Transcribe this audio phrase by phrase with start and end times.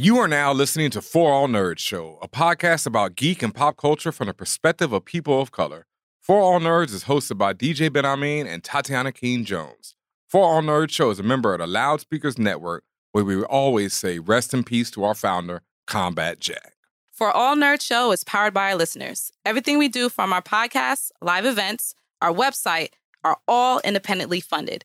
[0.00, 3.76] You are now listening to For All Nerds Show, a podcast about geek and pop
[3.76, 5.88] culture from the perspective of people of color.
[6.20, 9.96] For All Nerds is hosted by DJ BenHaMeen and Tatiana King Jones.
[10.28, 14.20] For All Nerds Show is a member of the Loudspeakers Network, where we always say
[14.20, 16.74] rest in peace to our founder, Combat Jack.
[17.10, 19.32] For All Nerds Show is powered by our listeners.
[19.44, 22.90] Everything we do from our podcasts, live events, our website
[23.24, 24.84] are all independently funded.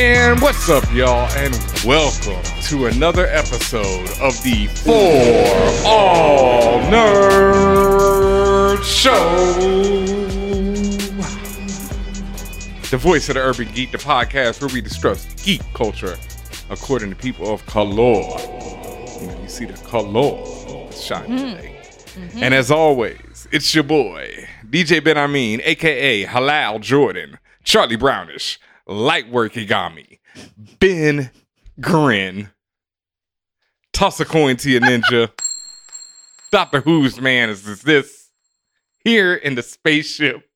[0.00, 1.52] And what's up, y'all, and
[1.84, 4.92] welcome to another episode of the For
[5.84, 9.10] All Nerds Show.
[12.90, 16.16] The voice of the urban geek, the podcast where we discuss geek culture
[16.70, 17.90] according to people of color.
[17.90, 20.36] You, know, you see the color
[20.92, 21.56] shine mm-hmm.
[21.56, 21.76] today.
[22.14, 22.42] Mm-hmm.
[22.44, 30.18] And as always, it's your boy, DJ BenHaMeen, aka Halal Jordan, Charlie Brownish, Lightwork Igami,
[30.78, 31.30] Ben
[31.80, 32.50] Grin,
[33.98, 35.28] Toss a coin to your ninja.
[36.52, 38.28] Doctor Who's man is this, this
[39.02, 40.48] here in the spaceship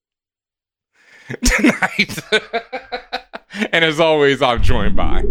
[1.44, 2.18] tonight.
[3.72, 5.22] and as always, I'm joined by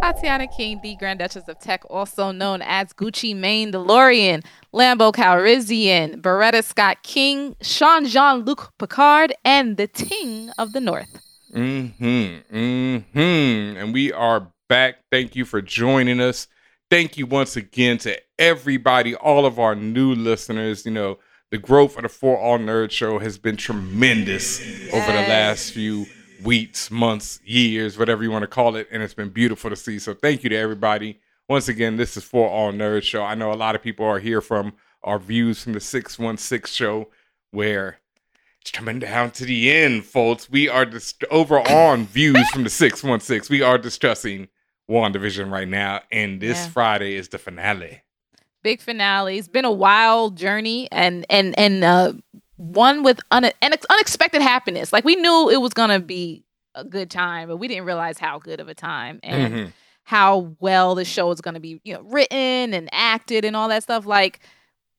[0.00, 4.44] Tatiana King, the Grand Duchess of Tech, also known as Gucci Mane DeLorean,
[4.74, 11.29] Lambo Calrissian, Beretta Scott King, Sean Jean Luc Picard, and the Ting of the North.
[11.52, 12.56] Mm-hmm.
[12.56, 13.76] Mm-hmm.
[13.76, 14.98] And we are back.
[15.10, 16.46] Thank you for joining us.
[16.90, 20.84] Thank you once again to everybody, all of our new listeners.
[20.84, 21.18] You know,
[21.50, 24.60] the growth of the For All Nerd Show has been tremendous
[24.92, 26.06] over the last few
[26.44, 28.88] weeks, months, years, whatever you want to call it.
[28.92, 29.98] And it's been beautiful to see.
[29.98, 31.20] So thank you to everybody.
[31.48, 33.24] Once again, this is For All Nerd Show.
[33.24, 37.08] I know a lot of people are here from our views from the 616 show
[37.50, 37.99] where
[38.60, 40.50] it's coming down to the end, folks.
[40.50, 43.54] We are just over on views from the 616.
[43.54, 44.48] We are discussing
[44.90, 46.68] WandaVision right now, and this Yeah.
[46.70, 48.02] Friday is the finale.
[48.62, 49.38] Big finale.
[49.38, 52.12] It's been a wild journey and and and uh,
[52.56, 54.92] one with une- unex- unexpected happiness.
[54.92, 56.44] Like we knew it was gonna be
[56.74, 59.72] a good time, but we didn't realize how good of a time and Mhm.
[60.04, 63.68] how well the show is going to be, you know, written and acted and all
[63.68, 64.06] that stuff.
[64.06, 64.38] Like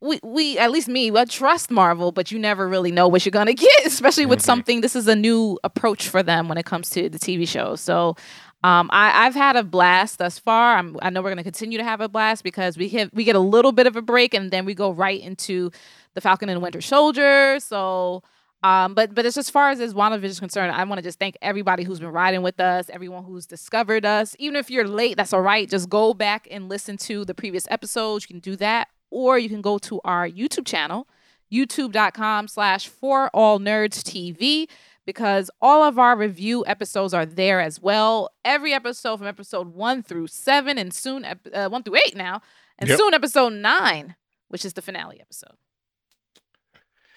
[0.02, 3.32] we, we at least me, I trust Marvel, but you never really know what you're
[3.32, 4.44] going to get, especially with Mhm.
[4.46, 4.82] something.
[4.82, 7.76] This is a new approach for them when it comes to the TV show.
[7.76, 8.16] So.
[8.64, 10.78] Um, I, I've had a blast thus far.
[10.78, 13.24] I'm, I know we're going to continue to have a blast because we have, we
[13.24, 15.72] get a little bit of a break and then we go right into
[16.14, 17.60] the Falcon and the Winter Soldier.
[17.60, 18.22] So,
[18.62, 21.18] um, but but it's as far as as WandaVision is concerned, I want to just
[21.18, 24.36] thank everybody who's been riding with us, everyone who's discovered us.
[24.38, 25.68] Even if you're late, that's all right.
[25.68, 28.26] Just go back and listen to the previous episodes.
[28.30, 31.08] You can do that, or you can go to our YouTube channel,
[31.52, 34.68] youtube.com slash for all nerds TV,
[35.06, 38.30] because all of our review episodes are there as well.
[38.46, 42.42] Every episode from episode one through seven, and soon ep- uh, one through eight now,
[42.80, 42.98] and Yep.
[42.98, 44.16] soon episode nine,
[44.48, 45.56] which is the finale episode.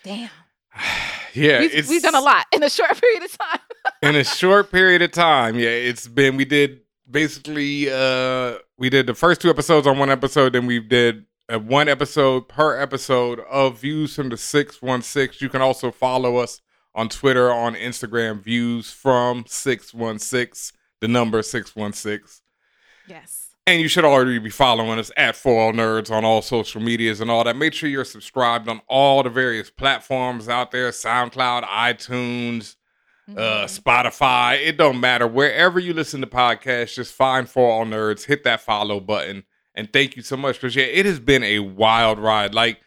[0.03, 0.31] Damn.
[1.37, 3.59] Yeah, We've, we've done a lot in a short period of time.
[4.03, 5.57] in a short period of time.
[5.59, 10.11] Yeah, it's been we did basically uh we did the first two episodes on one
[10.11, 15.39] episode, then we did uh, one episode per episode of views from the 616.
[15.45, 16.61] You can also follow us
[16.95, 22.43] on Twitter, on Instagram, views from 616, the number 616.
[23.09, 23.41] yes.
[23.67, 27.23] And you should already be following us at For All Nerds on all social medias
[27.23, 27.57] and all that.
[27.57, 32.77] Make sure you're subscribed on all the various platforms out there SoundCloud, iTunes,
[33.27, 33.39] Mm-hmm.
[33.39, 34.61] uh, Spotify.
[34.63, 35.27] It don't matter.
[35.27, 39.45] Wherever you listen to podcasts, just find For All Nerds, hit that follow button.
[39.75, 40.57] And thank you so much.
[40.57, 42.55] Because, yeah, it has been a wild ride.
[42.55, 42.81] Like,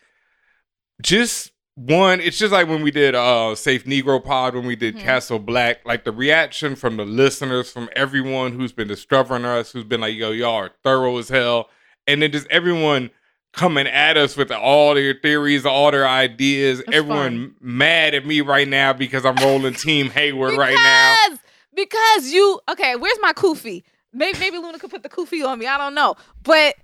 [1.01, 4.95] just one, it's just like when we did uh Safe Negro Pod, when we did
[4.95, 5.01] Mhm.
[5.01, 9.83] Castle Black, like the reaction from the listeners, from everyone who's been discovering us, who's
[9.83, 11.69] been like, yo, y'all are thorough as hell.
[12.07, 13.11] And then just everyone
[13.53, 16.81] coming at us with all their theories, all their ideas.
[16.91, 21.15] Everyone mad at me right now because I'm rolling Team Hayward right now.
[21.27, 21.39] Because-
[21.75, 23.83] Because you okay, where's my kufi?
[24.13, 25.67] Maybe maybe Luna could put the kufi on me.
[25.67, 26.15] I don't know.
[26.43, 26.75] But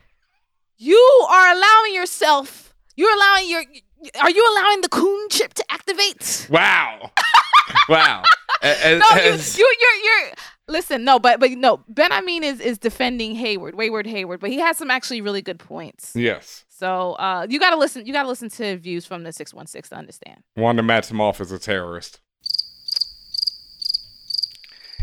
[0.77, 3.63] you are allowing yourself, you're allowing your
[4.21, 6.47] are you allowing the coon chip to activate?
[6.49, 7.11] Wow.
[7.89, 8.23] wow.
[8.61, 10.31] As- No, you, as- you you're you're
[10.67, 14.77] listen, no, but but no, BenHaMeen is is defending Hayward, Wayward Hayward, but he has
[14.77, 16.11] some actually really good points.
[16.15, 16.65] yes.
[16.69, 19.87] So uh you gotta listen you gotta listen to views from the six one six
[19.89, 20.43] to understand.
[20.57, 22.19] Wanda Maximoff is a terrorist.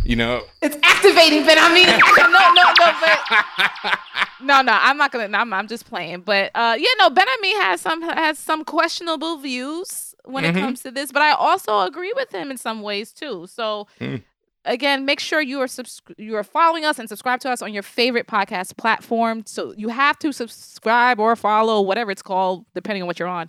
[0.04, 3.98] You know, It's activating, but I mean, no, no, no, but
[4.42, 5.28] no, no, I'm not gonna.
[5.28, 6.22] No, I'm, I'm just playing.
[6.22, 10.56] But uh, yeah, no, BenHaMeen has some has some questionable views when Mhm.
[10.56, 13.46] it comes to this, but I also agree with him in some ways too.
[13.48, 13.86] So.
[14.00, 14.22] Mm.
[14.66, 17.72] Again, make sure you are subs- you are following us and subscribe to us on
[17.72, 19.42] your favorite podcast platform.
[19.46, 23.48] So you have to subscribe or follow whatever it's called, depending on what you're on,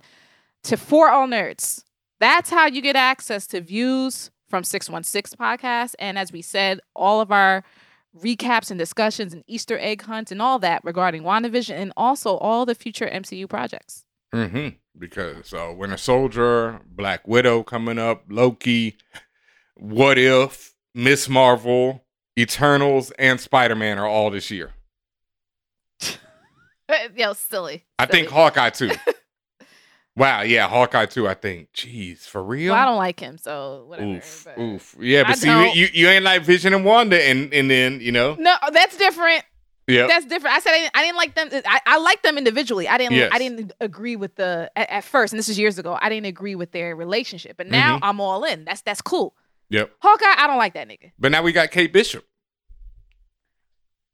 [0.62, 1.84] to For All Nerds.
[2.18, 5.94] That's how you get access to views from 616 podcast.
[5.98, 7.64] And as we said, all of our
[8.22, 12.66] recaps and discussions and Easter egg hunts and all that regarding WandaVision and also all
[12.66, 14.04] the future MCU projects.
[14.30, 14.68] hmm
[14.98, 18.98] because uh, Winter Soldier, Black Widow coming up, Loki,
[19.78, 22.04] What If, Miss Marvel,
[22.38, 24.72] Eternals, and Spider Man are all this year.
[27.16, 27.86] Yo, silly.
[27.98, 28.90] I think Hawkeye too.
[30.16, 31.26] wow, yeah, Hawkeye too.
[31.28, 31.72] I think.
[31.72, 32.72] Jeez, for real.
[32.74, 34.10] Well, I don't like him, so whatever.
[34.16, 34.96] Oof, but- oof.
[35.00, 37.70] Yeah, but I see, you, don't- you you ain't like Vision and Wanda, and and
[37.70, 39.44] then you know, No, that's different.
[39.88, 40.56] yeah, That's different.
[40.56, 41.48] I said I didn't, I didn't like them.
[41.66, 42.86] I, I like them individually.
[42.88, 43.14] I didn't.
[43.16, 43.30] Yes.
[43.32, 45.98] I didn't agree with the at, at first, and this is years ago.
[46.00, 48.04] I didn't agree with their relationship, but now Mm-hmm.
[48.04, 48.64] I'm all in.
[48.64, 49.34] That's that's cool.
[49.70, 49.90] yep.
[50.00, 51.12] Hawkeye, I don't like that nigga.
[51.18, 52.24] But now we got Kate Bishop.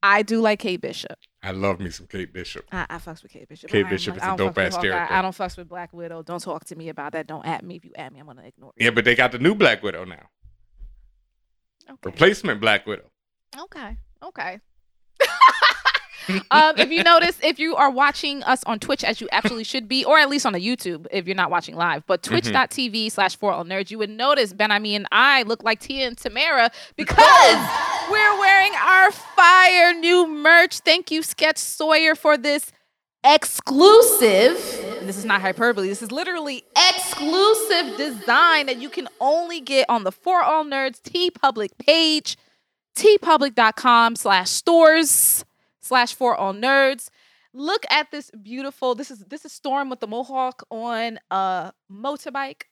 [0.02, 1.18] I do like Kate Bishop.
[1.43, 2.64] I love me some Kate Bishop.
[2.73, 3.70] I, I fucks with Kate Bishop.
[3.70, 5.14] Kate I Bishop is I a with dope-ass character.
[5.14, 6.23] I don't fucks with Black Widow.
[6.23, 7.26] Don't talk to me about that.
[7.26, 7.76] Don't at me.
[7.76, 8.87] If you at me, I'm gonna ignore you.
[8.87, 10.26] Yeah, but they got the new Black Widow now.
[11.88, 11.99] Okay.
[12.05, 13.11] Replacement Black Widow.
[13.56, 13.96] Okay.
[14.23, 14.58] Okay.
[16.50, 19.88] um, if you notice, if you are watching us on Twitch, as you absolutely should
[19.88, 23.37] be, or at least on the YouTube, if you're not watching live, but twitch.tv slash
[23.37, 26.70] for all nerds, you would notice Ben, I mean, I look like Tia and Tamara
[26.96, 27.17] because
[28.10, 30.81] we're wearing our fire new merch.
[30.81, 32.72] Thank you, Sketch Sawyer, for this
[33.25, 34.56] exclusive.
[35.02, 35.88] This is not hyperbole.
[35.88, 41.00] This is literally exclusive design that you can only get on the For All Nerds
[41.00, 42.37] TeePublic page
[42.99, 45.44] teepublic.com slash stores
[45.81, 47.10] slash for all nerds
[47.55, 52.62] look at this beautiful this is this is storm with the mohawk on a motorbike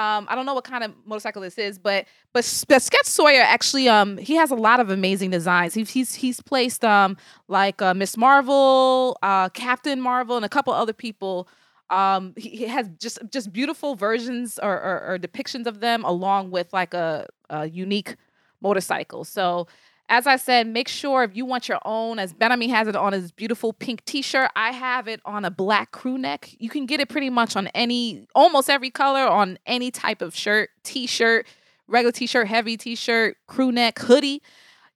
[0.00, 3.42] um i don't know what kind of motorcycle this is but but but sketch sawyer
[3.42, 7.16] actually um he has a lot of amazing designs he's he's, he's placed um
[7.48, 11.48] like uh, miss marvel uh captain marvel and a couple other people
[11.90, 16.50] um he, he has just just beautiful versions or, or, or depictions of them along
[16.50, 18.16] with like a, a unique
[18.60, 19.24] motorcycle.
[19.24, 19.66] So,
[20.10, 23.12] as I said, make sure if you want your own, as BenHaMeen has it on
[23.12, 26.50] his beautiful pink t shirt, I have it on a black crew neck.
[26.58, 30.34] You can get it pretty much on any, almost every color on any type of
[30.34, 31.46] shirt, t shirt,
[31.86, 34.42] regular t shirt, heavy t shirt, crew neck, hoodie.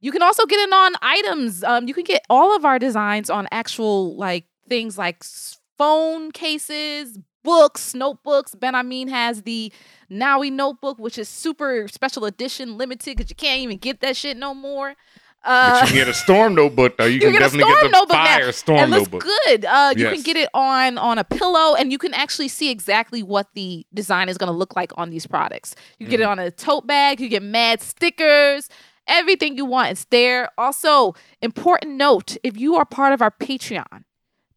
[0.00, 1.62] You can also get it on items.
[1.62, 5.22] Um, you can get all of our designs on actual like things like
[5.78, 8.54] phone cases, books, notebooks.
[8.56, 9.72] BenHaMeen has the
[10.10, 14.36] Nowie notebook, which is super special edition, limited because you can't even get that shit
[14.36, 14.94] no more.
[15.44, 17.04] But Uh, you can get a storm notebook though.
[17.04, 18.24] You, you can get a definitely storm get the notebook now.
[18.24, 19.22] fire storm it looks notebook.
[19.46, 19.64] good.
[19.66, 23.22] Uh, you can get it on on a pillow, and you can actually see exactly
[23.22, 25.76] what the design is going to look like on these products.
[25.98, 26.30] You get it Mm-hmm.
[26.32, 27.20] on a tote bag.
[27.20, 28.68] You get mad stickers.
[29.06, 30.48] Everything you want is there.
[30.56, 34.04] Also, important note: if you are part of our Patreon,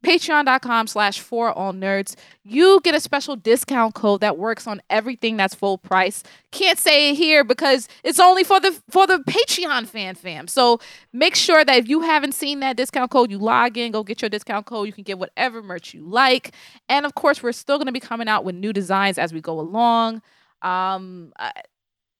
[0.08, 2.16] patreon.com slash for all nerds.
[2.46, 6.24] You get a special discount code that works on everything that's full price.
[6.52, 10.48] Can't say it here because it's only for the for the patreon fan fam.
[10.48, 10.80] So
[11.12, 14.22] make sure that if you haven't seen that discount code you log in go get
[14.22, 14.88] your discount code.
[14.88, 16.54] You can get whatever merch you like.
[16.88, 19.42] And of course we're still going to be coming out with new designs as we
[19.42, 20.22] go along.
[20.62, 21.34] Um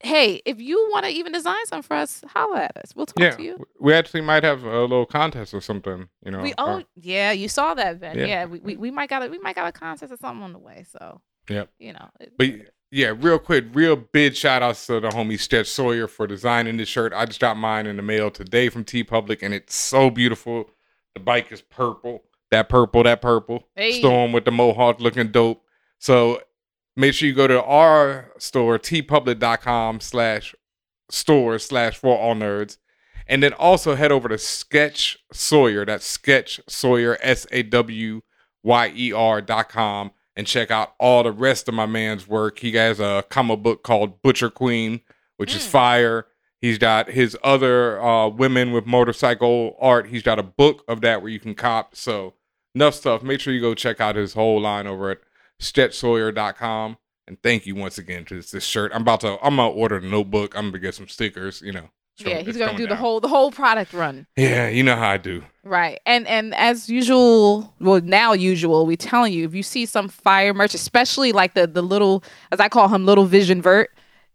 [0.02, 3.20] hey if you want to even design some for us holla at us we'll talk
[3.20, 6.08] Yeah, to you we actually might have a little contest or something.
[6.24, 6.42] You know.
[6.42, 8.18] we oh yeah, you saw that, Ben.
[8.18, 8.26] Yeah.
[8.26, 10.54] Yeah, we, we we might got a we might got a contest or something on
[10.54, 10.86] the way.
[10.90, 11.70] So Yep.
[11.80, 12.50] you know, it- But
[12.92, 16.88] yeah, real quick, real big shout outs to the homie Sketch Sawyer for designing this
[16.88, 17.12] shirt.
[17.14, 20.70] I just got mine in the mail today from TeePublic, and it's so beautiful.
[21.14, 23.68] The bike is purple, that purple, that purple.
[23.76, 24.00] Hey.
[24.00, 25.64] Storm with the mohawk looking dope.
[26.00, 26.42] So
[26.98, 30.54] make sure you go to our store, teepublic.com slash
[31.10, 32.78] store slash for all nerds.
[33.30, 35.86] And then also head over to Sketch Sawyer.
[35.86, 38.22] That's Sketch Sawyer, S A W
[38.64, 42.60] Y E R dot com, and check out all the rest of my man's work.
[42.60, 45.02] He has a comic book called Butcher Queen,
[45.36, 45.70] which is Mm.
[45.70, 46.28] fire.
[46.62, 50.08] He's got his other uh, women with motorcycle art.
[50.08, 51.96] He's got a book of that where you can cop.
[51.98, 52.34] So
[52.74, 53.24] enough stuff.
[53.24, 55.20] Make sure you go check out his whole line over at
[55.62, 56.98] sketchsawyer.com.
[57.28, 58.92] And thank you once again to this, this shirt.
[58.94, 60.56] I'm about to I'm gonna order a notebook.
[60.58, 61.90] I'm gonna get some stickers, you know.
[62.18, 64.28] It's yeah, he's gonna going do the whole the whole product run.
[64.38, 65.44] Yeah, you know how I do.
[65.64, 66.00] Right.
[66.06, 70.54] And and as usual, well now usual, we telling you if you see some fire
[70.54, 73.92] merch, especially like the the little as I call him little vision vert,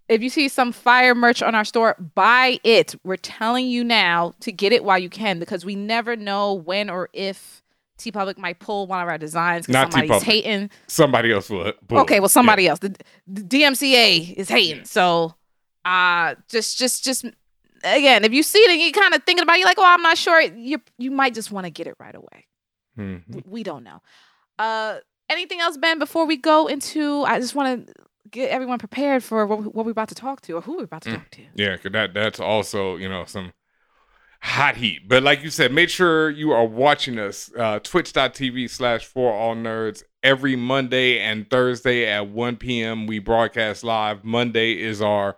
[0.08, 2.94] If you see some fire merch on our store, buy it.
[3.04, 6.90] We're telling you now to get it while you can because we never know when
[6.90, 7.61] or if
[7.98, 10.22] TeePublic might pull one of our designs because somebody's TeePublic.
[10.22, 10.70] hating.
[10.88, 11.72] Somebody else will.
[11.88, 12.00] will.
[12.00, 12.28] Okay, well Yeah.
[12.28, 12.78] somebody else.
[12.80, 12.94] The,
[13.26, 14.84] the DMCA is hating.
[14.84, 15.34] So
[15.84, 17.24] uh just just just
[17.84, 19.84] again, if you see it and you're kind of thinking about it, you're like, oh,
[19.86, 22.46] I'm not sure, you you might just want to get it right away.
[22.98, 23.26] Mhm.
[23.26, 24.00] W- We don't know.
[24.58, 24.98] Uh
[25.30, 27.94] anything else, Ben, before we go into I just want to
[28.30, 30.84] get everyone prepared for what, we- what we're about to talk to or who we're
[30.84, 31.14] about to Mm.
[31.16, 31.42] talk to.
[31.54, 33.52] Yeah, 'cause that that's also you know some
[34.42, 35.08] hot heat.
[35.08, 39.54] But like you said, make sure you are watching us uh, twitch.tv slash for all
[39.54, 43.06] nerds every Monday and Thursday at 1 p.m.
[43.06, 44.24] We broadcast live.
[44.24, 45.36] Monday is our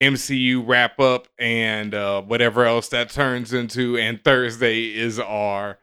[0.00, 5.78] MCU wrap up and uh, whatever else that turns into, and Thursday is our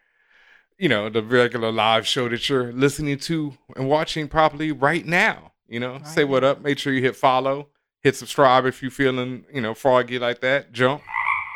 [0.78, 5.54] you know the regular live show that you're listening to and watching probably right now.
[5.68, 6.62] You know, say what up.
[6.62, 7.70] Make sure you hit follow
[8.04, 11.02] hit subscribe if you're feeling you know froggy like that jump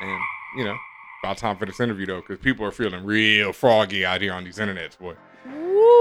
[0.02, 0.20] and
[0.58, 0.78] you know
[1.24, 4.44] about time for this interview though because people are feeling real froggy out here on
[4.44, 5.14] these internets boy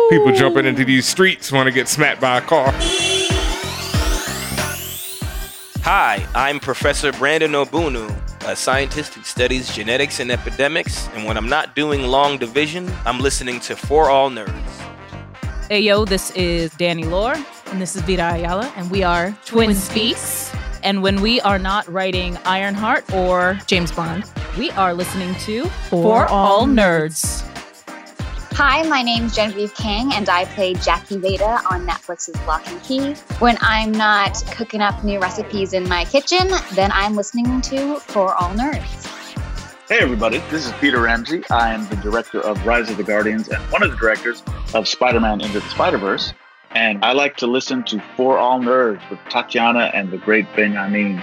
[0.08, 2.72] people jumping into these streets want to get smacked by a car
[5.82, 11.08] Hi, I'm Professor Brandon Ogbunu, a scientist who studies genetics and epidemics.
[11.14, 14.52] And when I'm not doing long division, I'm listening to For All Nerds.
[15.68, 17.34] Hey yo, this is Danny Lore,
[17.66, 20.49] and this is Vita Ayala, and we are Twin Speaks.
[20.82, 24.24] And when we are not writing Ironheart or James Bond,
[24.58, 27.46] we are listening to For, All Nerds.
[28.52, 33.14] Hi, my name's Genevieve Kang, and I play Jackie Veda on Netflix's Locke and Key.
[33.38, 38.34] When I'm not cooking up new recipes in my kitchen, then I'm listening to For
[38.34, 39.06] All Nerds.
[39.88, 41.42] Hey everybody, this is Peter Ramsey.
[41.50, 44.86] I am the director of Rise of the Guardians and one of the directors of
[44.86, 46.32] Spider-Man Into the Spider-Verse.
[46.72, 51.20] And I like to listen to For All Nerds with Tatiana and the great Benjamin.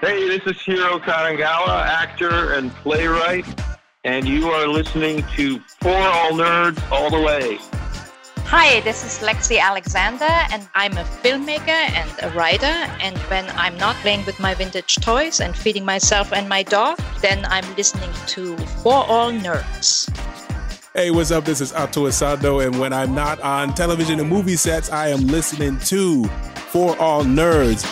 [0.00, 3.44] Hey, this is Hiro Kanagawa, actor and playwright,
[4.04, 7.58] and you are listening to For All Nerds All the Way.
[8.46, 12.66] Hi, this is Lexi Alexander, and I'm a filmmaker and a writer.
[13.02, 16.98] And when I'm not playing with my vintage toys and feeding myself and my dog,
[17.20, 20.08] then I'm listening to For All Nerds.
[20.96, 21.44] Hey, what's up?
[21.44, 25.26] This is Ato Essandoh, and when I'm not on television and movie sets, I am
[25.26, 26.22] listening to
[26.70, 27.82] For All Nerds.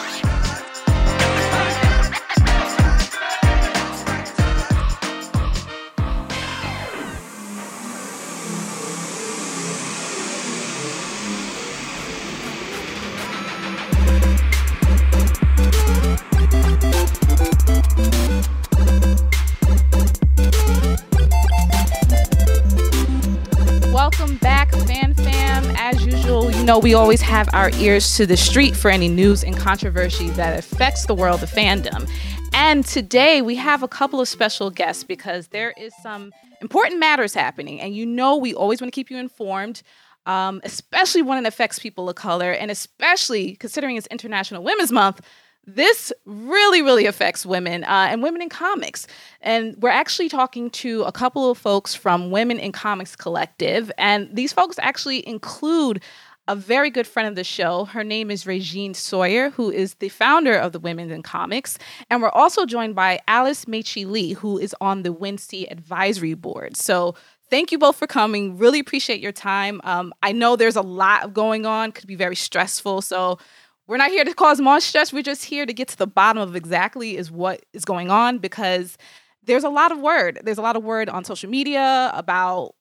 [26.72, 30.58] Know we always have our ears to the street for any news and controversy that
[30.58, 32.08] affects the world of fandom.
[32.54, 37.34] And today we have a couple of special guests because there is some important matters
[37.34, 39.82] happening, and you know we always want to keep you informed.
[40.24, 45.20] Um, especially when it affects people of color, and especially considering it's International Women's Month,
[45.66, 49.06] this really, really affects women uh, and women in comics.
[49.40, 53.92] And we're actually talking to a couple of folks from Women in Comics Collective.
[53.98, 56.02] And these folks actually include
[56.48, 57.84] a very good friend of the show.
[57.84, 61.78] Her name is Regine Sawyer, who is the founder of the Women in Comics.
[62.10, 66.76] And we're also joined by Alice Meichi Li, who is on the Wednesday Advisory Board.
[66.76, 67.14] So
[67.48, 68.58] thank you both for coming.
[68.58, 69.80] Really appreciate your time.
[69.84, 73.02] Um, I know there's a lot going on, could be very stressful.
[73.02, 73.38] So
[73.86, 75.12] we're not here to cause more stress.
[75.12, 78.38] We're just here to get to the bottom of exactly is what is going on
[78.38, 78.98] because
[79.44, 80.40] there's a lot of word.
[80.42, 82.74] There's a lot of word on social media about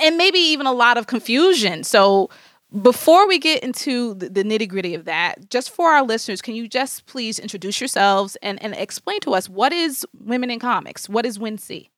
[0.00, 1.84] and maybe even a lot of confusion.
[1.84, 2.30] So
[2.80, 6.54] before we get into the, the nitty gritty of that, just for our listeners, can
[6.54, 11.08] you just please introduce yourselves and, and explain to us what is Women in Comics?
[11.08, 11.88] What is WinC?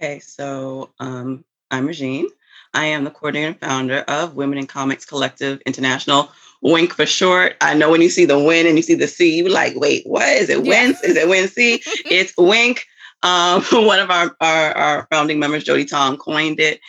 [0.00, 2.28] Okay, so um, I'm Regine.
[2.74, 6.30] I am the coordinator and founder of Women in Comics Collective International,
[6.62, 7.56] WINC for short.
[7.60, 10.06] I know when you see the win and you see the C, you're like, wait,
[10.06, 10.58] what is it?
[10.58, 11.02] WINC?
[11.04, 11.82] Is it WINC?
[12.10, 12.80] it's WINC.
[13.22, 16.80] Um, one of our, our, our founding members, Jody Tom, coined it.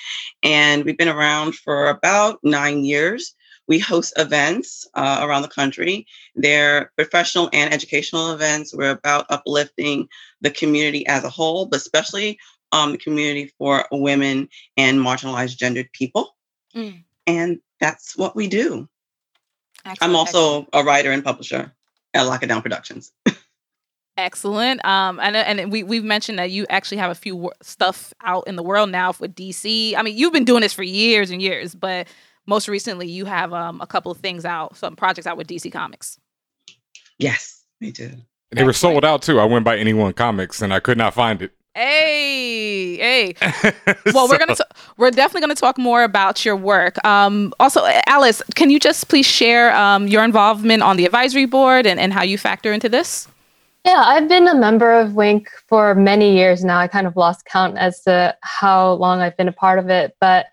[0.43, 3.35] And we've been around for about nine years.
[3.67, 6.07] We host events uh, around the country.
[6.35, 8.73] They're professional and educational events.
[8.73, 10.07] We're about uplifting
[10.41, 12.39] the community as a whole, but especially
[12.71, 16.35] um, the community for women and marginalized gendered people.
[16.75, 17.03] Mm.
[17.27, 18.89] And that's what we do.
[19.85, 21.71] I'm Excellent, also a writer and publisher
[22.13, 23.11] at Lockett Down Productions.
[24.19, 24.83] Excellent.
[24.83, 28.47] Um, and and we we've mentioned that you actually have a few wor- stuff out
[28.47, 29.95] in the world now for DC.
[29.95, 32.07] I mean, you've been doing this for years and years, but
[32.45, 35.71] most recently you have um, a couple of things out, some projects out with DC
[35.71, 36.19] Comics.
[37.17, 38.11] Yes, we do.
[38.51, 39.39] They were sold out too.
[39.39, 41.53] I went by Anyone Comics and I could not find it.
[41.75, 43.35] Hey, hey.
[44.13, 44.63] Well, we're gonna t-
[44.97, 47.03] we're definitely gonna talk more about your work.
[47.05, 51.85] Um, also, Alice, can you just please share um, your involvement on the advisory board
[51.85, 53.27] and, and how you factor into this?
[53.89, 56.77] Yeah, I've been a member of Wink for many years now.
[56.77, 60.15] I kind of lost count as to how long I've been a part of it,
[60.21, 60.45] but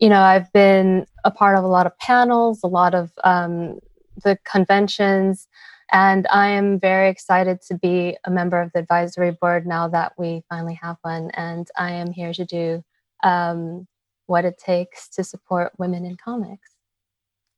[0.00, 3.78] you know, I've been a part of a lot of panels, a lot of um,
[4.24, 5.46] the conventions,
[5.92, 10.14] and I am very excited to be a member of the advisory board now that
[10.18, 11.30] we finally have one.
[11.34, 12.82] And I am here to do
[13.22, 13.86] um,
[14.26, 16.70] what it takes to support women in comics.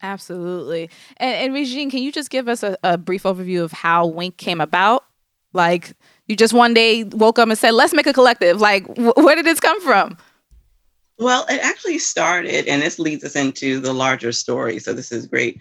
[0.02, 0.90] Absolutely.
[1.16, 4.36] And, and Regine, can you just give us a, a brief overview of how Wink
[4.36, 5.04] came about?
[5.52, 5.92] Like,
[6.28, 8.60] you just one day woke up and said, let's make a collective.
[8.60, 10.16] Like, wh- where did this come from?
[11.18, 14.78] Well, it actually started, and this leads us into the larger story.
[14.78, 15.60] So this is great.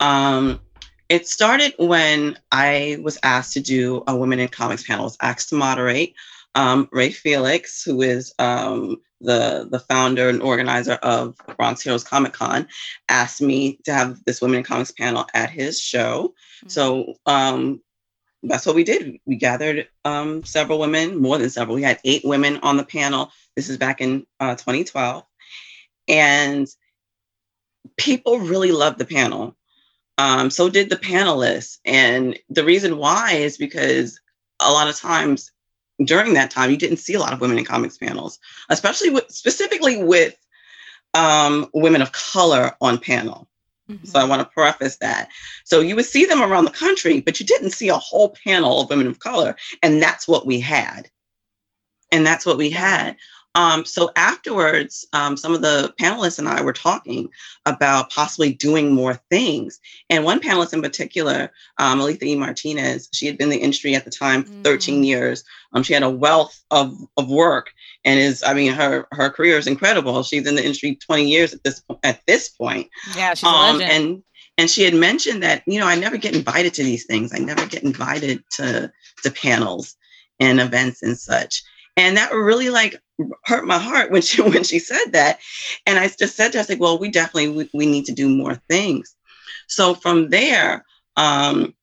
[0.00, 0.60] Um,
[1.08, 5.02] it started when I was asked to do a Women in Comics panel.
[5.02, 6.14] I was asked to moderate.
[6.56, 12.32] Um, Ray Felix, who is um, the the founder and organizer of Bronx Heroes Comic
[12.32, 12.66] Con,
[13.08, 16.34] asked me to have this Women in Comics panel at his show.
[16.58, 16.68] Mm-hmm.
[16.68, 17.80] So um,
[18.48, 19.18] that's what we did.
[19.24, 21.76] We gathered um, several women, more than several.
[21.76, 23.30] We had eight women on the panel.
[23.54, 25.24] This is back in uh, 2012.
[26.08, 26.68] And
[27.96, 29.56] people really loved the panel.
[30.18, 31.78] Um, so did the panelists.
[31.84, 34.20] And the reason why is because
[34.60, 35.52] a lot of times
[36.04, 38.38] during that time, you didn't see a lot of women in comics panels,
[38.68, 40.36] especially with specifically with
[41.14, 43.48] um, women of color on panel.
[43.90, 44.06] Mm-hmm.
[44.06, 45.28] So I want to preface that.
[45.64, 48.80] So you would see them around the country, but you didn't see a whole panel
[48.80, 49.56] of women of color.
[49.82, 51.08] And that's what we had.
[52.12, 53.16] And that's what we had.
[53.56, 57.30] Um, so afterwards, um, some of the panelists and I were talking
[57.64, 59.80] about possibly doing more things.
[60.10, 62.36] And one panelist in particular, um, Alitha E.
[62.36, 64.62] Martinez, she had been in the industry at the time mm.
[64.62, 65.42] 13 years.
[65.72, 67.72] Um, she had a wealth of, of work
[68.04, 70.22] and is, I mean, her her career is incredible.
[70.22, 72.90] She's in the industry 20 years at this at this point.
[73.16, 74.22] Yeah, she's um, And
[74.58, 77.32] and she had mentioned that you know I never get invited to these things.
[77.34, 78.92] I never get invited to
[79.22, 79.96] to panels
[80.40, 81.62] and events and such.
[81.96, 83.00] And that really like
[83.44, 85.38] hurt my heart when she when she said that.
[85.86, 88.12] And I just said to her, I said, well, we definitely we, we need to
[88.12, 89.14] do more things.
[89.68, 90.84] So from there,
[91.16, 91.74] um,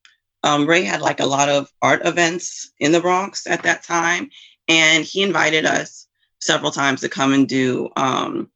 [0.43, 4.29] um, Ray had like a lot of art events in the Bronx at that time,
[4.67, 6.07] and he invited us
[6.39, 8.49] several times to come and do um,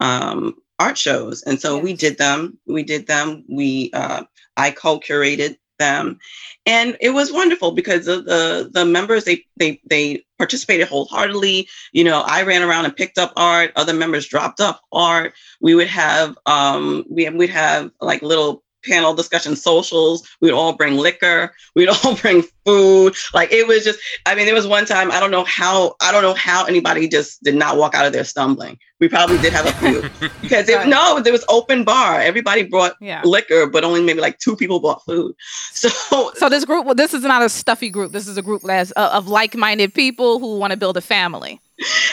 [0.00, 1.42] um, art shows.
[1.42, 2.58] And so we did them.
[2.66, 3.44] We did them.
[3.48, 4.24] We uh,
[4.56, 6.18] I co-curated them.
[6.66, 11.68] And it was wonderful because the, the the members they they they participated wholeheartedly.
[11.92, 13.72] You know i ran around and picked up art.
[13.76, 15.34] Other members dropped up art.
[15.60, 20.28] We would have um we would have like little panel discussion socials.
[20.40, 21.54] We'd all bring liquor.
[21.74, 23.14] We'd all bring food.
[23.32, 26.12] Like it was just, I mean, there was one time, I don't know how, I
[26.12, 28.78] don't know how anybody just did not walk out of there stumbling.
[29.00, 32.20] We probably did have a few because it, no, there was open bar.
[32.20, 33.22] Everybody brought yeah.
[33.24, 35.34] liquor, but only maybe like two people bought food.
[35.74, 38.12] So, so this group, well, this is not a stuffy group.
[38.12, 41.60] This is a group that's uh, of like-minded people who want to build a family.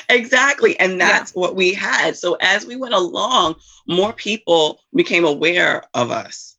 [0.10, 0.77] exactly.
[0.79, 1.39] And that's yeah.
[1.39, 2.17] what we had.
[2.17, 3.55] So as we went along,
[3.88, 6.50] more people became aware of us.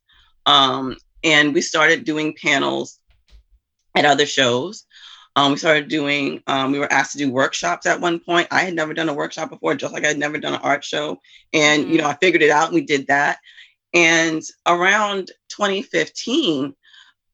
[0.45, 2.99] Um, and we started doing panels
[3.95, 4.85] at other shows.
[5.35, 8.47] Um, we started doing, um, we were asked to do workshops at one point.
[8.51, 10.83] I had never done a workshop before, just like I had never done an art
[10.83, 11.19] show.
[11.53, 11.91] And, mm-hmm.
[11.91, 13.39] you know, I figured it out and we did that.
[13.93, 16.75] And around 2015,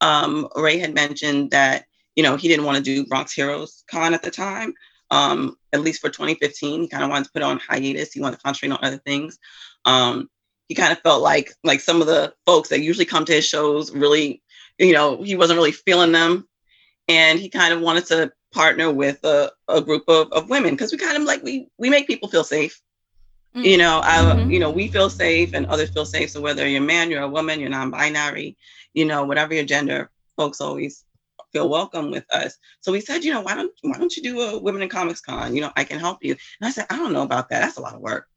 [0.01, 4.13] um, Ray had mentioned that, you know, he didn't want to do Bronx Heroes Con
[4.13, 4.73] at the time.
[5.11, 8.13] Um, at least for 2015, he kind of wanted to put on hiatus.
[8.13, 9.39] He wanted to concentrate on other things.
[9.85, 10.29] Um,
[10.69, 13.45] he kind of felt like like some of the folks that usually come to his
[13.45, 14.41] shows really,
[14.77, 16.47] you know, he wasn't really feeling them,
[17.09, 20.91] and he kind of wanted to partner with a, a group of, of women because
[20.91, 22.81] we kind of like we we make people feel safe.
[23.55, 23.65] Mm-hmm.
[23.65, 24.51] You know, I mm-hmm.
[24.51, 26.29] you know we feel safe and others feel safe.
[26.29, 28.55] So whether you're a man, you're a woman, you're non-binary,
[28.93, 31.03] you know, whatever your gender, folks always
[31.51, 32.59] feel welcome with us.
[32.81, 35.21] So we said, you know, why don't why don't you do a Women in Comics
[35.21, 35.55] Con?
[35.55, 36.33] You know, I can help you.
[36.61, 37.61] And I said, I don't know about that.
[37.61, 38.27] That's a lot of work.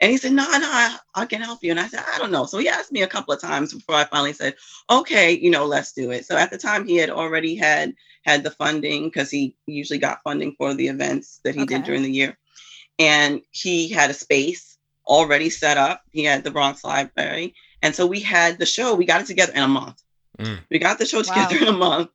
[0.00, 1.70] And he said, No, no, I, I can help you.
[1.70, 2.46] And I said, I don't know.
[2.46, 4.54] So he asked me a couple of times before I finally said,
[4.90, 6.26] Okay, you know, let's do it.
[6.26, 10.22] So at the time, he had already had had the funding because he usually got
[10.22, 11.76] funding for the events that he okay.
[11.76, 12.36] did during the year.
[12.98, 14.76] And he had a space
[15.06, 16.02] already set up.
[16.10, 17.54] He had the Bronx Library.
[17.82, 20.02] And so we had the show, we got it together in a month.
[20.38, 20.60] Mm.
[20.70, 21.62] We got the show together wow.
[21.62, 22.10] in a month.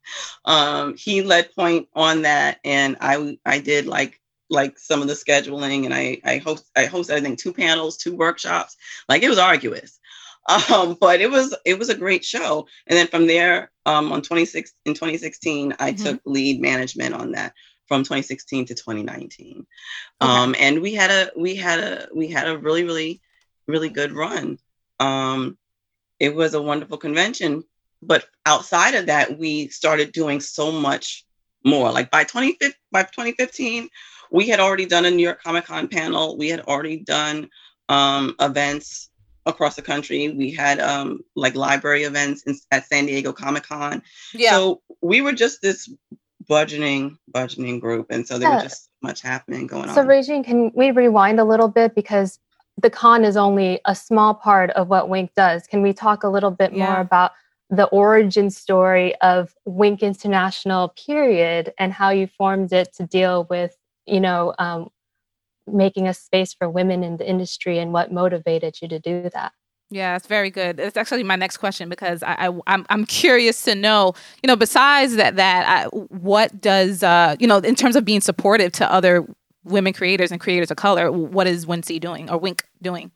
[0.45, 5.13] Um, he led point on that, and I I did like like some of the
[5.13, 8.75] scheduling and I I host I hosted I think two panels, two workshops.
[9.09, 9.99] Like it was arduous.
[10.47, 12.67] Um, but it was it was a great show.
[12.87, 16.03] And then from there, um, on 26 in 2016, I Mhm.
[16.03, 17.53] took lead management on that
[17.87, 19.65] from 2016 to 2019.
[20.21, 20.31] Okay.
[20.31, 23.21] Um, and we had a we had a we had a really really
[23.67, 24.57] really good run.
[24.99, 25.57] Um,
[26.19, 27.63] it was a wonderful convention,
[28.01, 31.25] but outside of that, we started doing so much
[31.63, 31.91] more.
[31.91, 33.89] Like by 2015, by 2015,
[34.33, 36.37] we had already done a New York Comic Con panel.
[36.37, 37.49] We had already done
[37.87, 39.09] um, events
[39.45, 40.29] across the country.
[40.29, 44.01] We had um, like library events in, at San Diego Comic Con.
[44.33, 44.51] Yeah.
[44.51, 45.93] So we were just this
[46.49, 48.55] budgeting, budgeting group, and so there Yeah.
[48.55, 49.95] was just much happening going So, on.
[49.95, 52.39] So Regine, can we rewind a little bit because
[52.81, 55.67] the con is only a small part of what Wink does.
[55.67, 57.33] Can we talk a little bit more about
[57.69, 63.77] the origin story of Wink International period and how you formed it to deal with,
[64.05, 64.89] you know, um,
[65.67, 69.53] making a space for women in the industry and what motivated you to do that?
[69.89, 70.79] Yeah, it's very good.
[70.79, 74.55] It's actually my next question because I, I I'm I'm curious to know, you know,
[74.55, 78.91] besides that that I, what does uh you know in terms of being supportive to
[78.91, 79.27] other
[79.65, 83.11] women creators and creators of color, what is Wincy doing or Wink doing?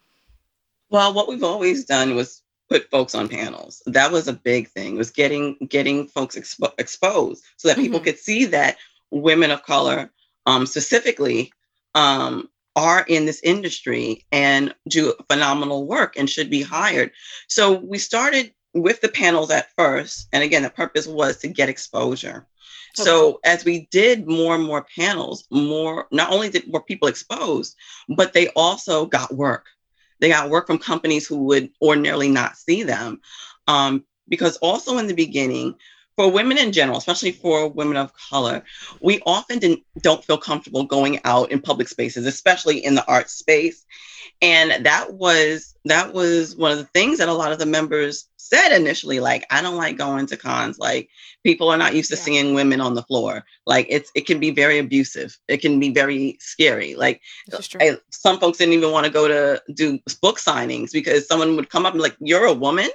[0.89, 3.82] Well, what we've always done was put folks on panels.
[3.86, 4.97] That was a big thing.
[4.97, 8.78] Was getting getting folks expo- exposed so that people could see that
[9.10, 10.12] women of color,
[10.47, 11.51] um, specifically,
[11.93, 17.12] um, are in this industry and do phenomenal work and should be hired.
[17.47, 21.69] So we started with the panels at first, and again, the purpose was to get
[21.69, 22.47] exposure.
[22.95, 27.75] So as we did more and more panels, more not only did more people exposed,
[28.10, 29.67] but they also got work.
[30.19, 33.21] They got work from companies who would ordinarily not see them.
[33.67, 35.75] Um, because also in the beginning,
[36.17, 38.63] for women in general, especially for women of color,
[39.01, 43.30] we often didn't, don't feel comfortable going out in public spaces, especially in the art
[43.30, 43.86] space.
[44.41, 48.27] And that was that was one of the things that a lot of the members
[48.38, 50.80] said initially, like, I don't like going to cons.
[50.80, 51.10] Like
[51.43, 53.45] people are not used to seeing women on the floor.
[53.65, 55.38] Like it's it can be very abusive.
[55.47, 56.95] It can be very scary.
[56.95, 57.21] Like
[57.82, 61.69] I- some folks didn't even want to go to do book signings because someone would
[61.69, 62.89] come up and like, "You're a woman."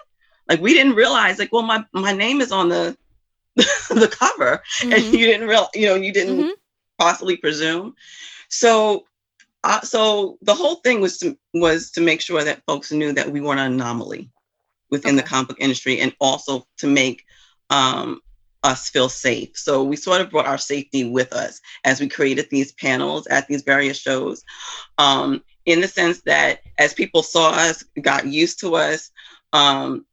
[0.49, 2.97] Like we didn't realize, like, well, my my name is on the
[3.91, 5.13] the cover, and Mhm.
[5.19, 6.57] you didn't real, you know, you didn't
[6.99, 7.95] possibly presume.
[8.49, 9.07] So,
[9.65, 13.31] uh, so the whole thing was to was to make sure that folks knew that
[13.31, 14.31] we weren't an anomaly
[14.91, 17.25] within the comic book industry, and also to make
[17.71, 18.21] um,
[18.63, 19.51] us feel safe.
[19.57, 23.49] So we sort of brought our safety with us as we created these panels at
[23.49, 24.43] these various shows,
[24.99, 29.11] um, in the sense that as people saw us, got used to us.
[29.53, 30.07] Um,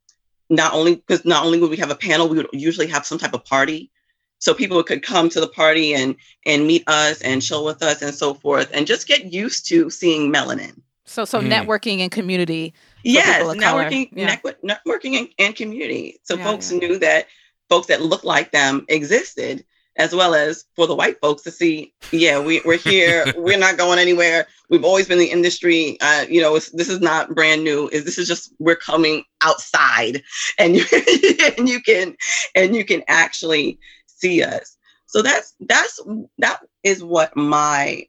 [0.50, 3.18] not only because not only would we have a panel, we would usually have some
[3.18, 3.90] type of party.
[4.40, 8.02] So people could come to the party and and meet us and chill with us
[8.02, 10.80] and so forth, and just get used to seeing melanin.
[11.06, 11.50] So so Mm.
[11.50, 12.74] networking and community.
[13.02, 13.84] Yes, people of color.
[13.84, 14.26] networking, Yeah.
[14.26, 16.20] network, networking, and, and community.
[16.24, 17.28] So Yeah, folks knew that
[17.68, 19.64] folks that looked like them existed,
[20.00, 23.26] as well as for the white folks to see, yeah, we, we're here.
[23.36, 24.46] we're not going anywhere.
[24.70, 25.98] We've always been in the industry.
[26.00, 27.88] Uh, you know, it's, this is not brand new.
[27.92, 30.22] Is this is just we're coming outside,
[30.58, 30.84] and you
[31.58, 32.16] and you can
[32.54, 34.78] and you can actually see us.
[35.06, 36.00] So that's that's
[36.38, 38.06] that is what my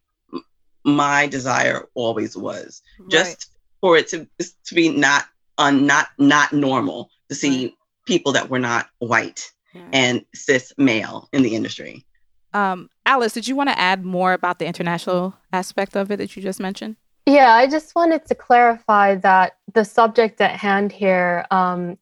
[0.86, 3.52] my desire always was just
[3.82, 5.26] for it to to be not
[5.58, 7.76] un, not not normal to see
[8.06, 9.52] people that were not white
[9.94, 12.06] and cis male in the industry.
[12.54, 16.36] Um, Alice, did you want to add more about the international aspect of it that
[16.36, 16.98] you just mentioned?
[17.26, 21.98] Yeah, I just wanted to clarify that the subject at hand here um,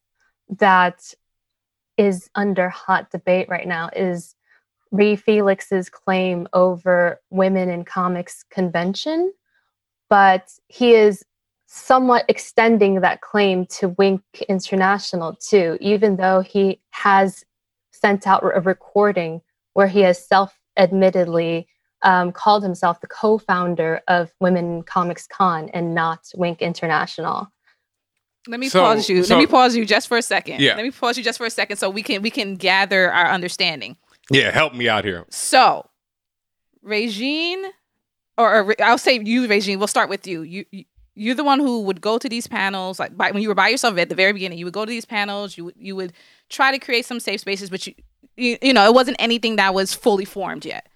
[0.58, 1.14] that
[1.98, 4.36] is under hot debate right now is
[4.92, 9.34] Ray Felix's claim over women in comics convention,
[10.10, 11.24] but he is
[11.68, 17.44] somewhat extending that claim to Wink International too, even though he has
[18.00, 19.42] sent out a recording
[19.74, 21.68] where he has self admittedly
[22.02, 27.52] um, called himself the co-founder of Women Comics Con and not Wink International.
[28.48, 29.24] Let me So- pause you.
[29.24, 30.62] so- Let me pause you just for a second.
[30.62, 30.76] Yeah.
[30.76, 33.28] Let me pause you just for a second so we can we can gather our
[33.30, 33.98] understanding.
[34.32, 35.26] Yeah, help me out here.
[35.30, 35.90] So,
[36.82, 37.66] Regine,
[38.38, 39.78] or, or I'll say you, Regine.
[39.80, 40.44] We'll start with you.
[40.44, 40.86] You, you
[41.20, 43.68] you're the one who would go to these panels like by, when you were by
[43.68, 44.58] yourself at the very beginning.
[44.58, 45.58] You would go to these panels.
[45.58, 46.14] You would you would
[46.48, 47.94] try to create some safe spaces, but you
[48.38, 50.88] you, you know it wasn't anything that was fully formed yet.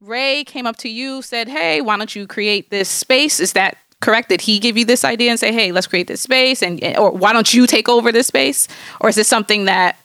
[0.00, 3.78] Ray came up to you, said, "Hey, why don't you create this space?" Is that
[4.00, 4.30] correct?
[4.30, 7.12] Did he give you this idea and say, "Hey, let's create this space," and or
[7.12, 8.66] why don't you take over this space?
[9.00, 9.96] Or is this something that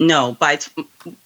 [0.00, 0.70] No, by t-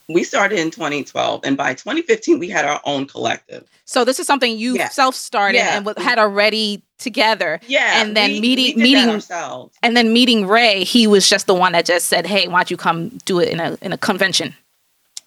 [0.09, 3.67] we started in 2012, and by 2015 we had our own collective.
[3.85, 4.89] So this is something you Yeah.
[4.89, 5.75] self-started Yeah.
[5.77, 7.59] and w- had already together.
[7.67, 9.75] Yeah, and then we- meeting we did that meeting ourselves.
[9.83, 12.71] and then meeting Ray, he was just the one that just said, "Hey, why don't
[12.71, 14.55] you come do it in a in a convention?"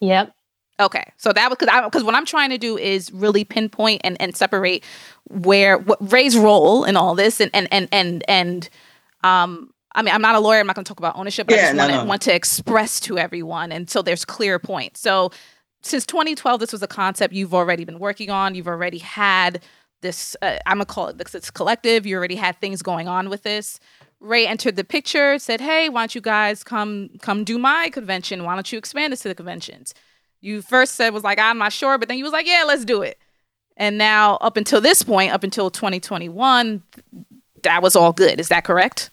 [0.01, 0.33] Yep.
[0.81, 4.17] Okay, so that was because because what I'm trying to do is really pinpoint and,
[4.21, 4.83] and separate
[5.31, 8.69] where what Ray's role in all this and and and and and
[9.25, 11.59] um I mean I'm not a lawyer I'm not going to talk about ownership but
[11.59, 12.05] I just no, want to no.
[12.05, 15.01] want to express to everyone and so there's clear points.
[15.01, 15.33] So
[15.83, 19.63] since 2012 this was a concept you've already been working on you've already had
[20.03, 23.29] this uh, I'm gonna call it because it's collective you already had things going on
[23.29, 23.81] with this.
[24.21, 28.45] Ray entered the picture said hey why don't you guys come come do my convention
[28.45, 29.95] why don't you expand this to the conventions
[30.41, 32.85] you first said was like i'm not sure but then you was like yeah let's
[32.85, 33.19] do it
[33.77, 36.83] and now up until this point up until 2021
[37.63, 39.11] that was all good is that correct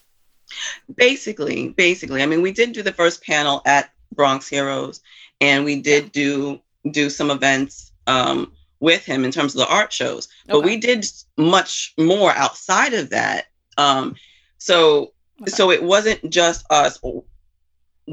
[0.94, 2.22] Basically, basically.
[2.22, 5.00] I mean, we did do the first panel at Bronx Heroes,
[5.40, 9.92] and we did do do some events um, with him in terms of the art
[9.92, 10.28] shows.
[10.46, 13.46] But we did much more outside of that.
[13.78, 14.14] Um,
[14.58, 15.12] so
[15.46, 16.98] so it wasn't just us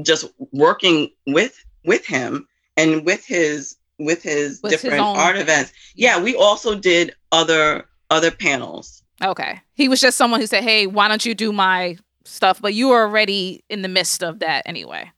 [0.02, 5.72] just working with with him and with his with his With different own art events.
[5.94, 9.02] Yeah, we also did other other panels.
[9.22, 12.74] okay he was just someone who said hey why don't you do my stuff but
[12.74, 15.10] you were already in the midst of that anyway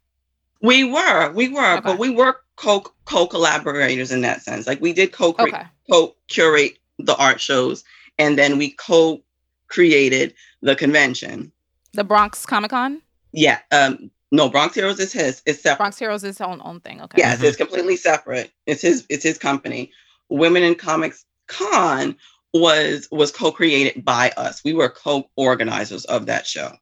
[0.61, 4.67] We were, we were, but we were co co collaborators in that sense.
[4.67, 5.63] Like we did co Okay.
[5.91, 7.85] co curate the art shows,
[8.19, 9.23] and then we co
[9.69, 11.53] created the convention.
[11.93, 15.43] the bronx comic-con Yeah, um, no, Bronx Heroes is his.
[15.47, 15.79] It's separate.
[15.79, 18.51] bronx heroes is his own own thing okay Yes, it's completely separate.
[18.67, 19.05] It's his.
[19.11, 19.93] It's his company.
[20.31, 22.17] Women in Comics Con
[22.55, 24.63] was was co created by us.
[24.65, 26.73] We were co organizers of that show.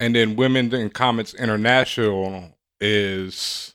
[0.00, 3.74] And then Women in Comics International is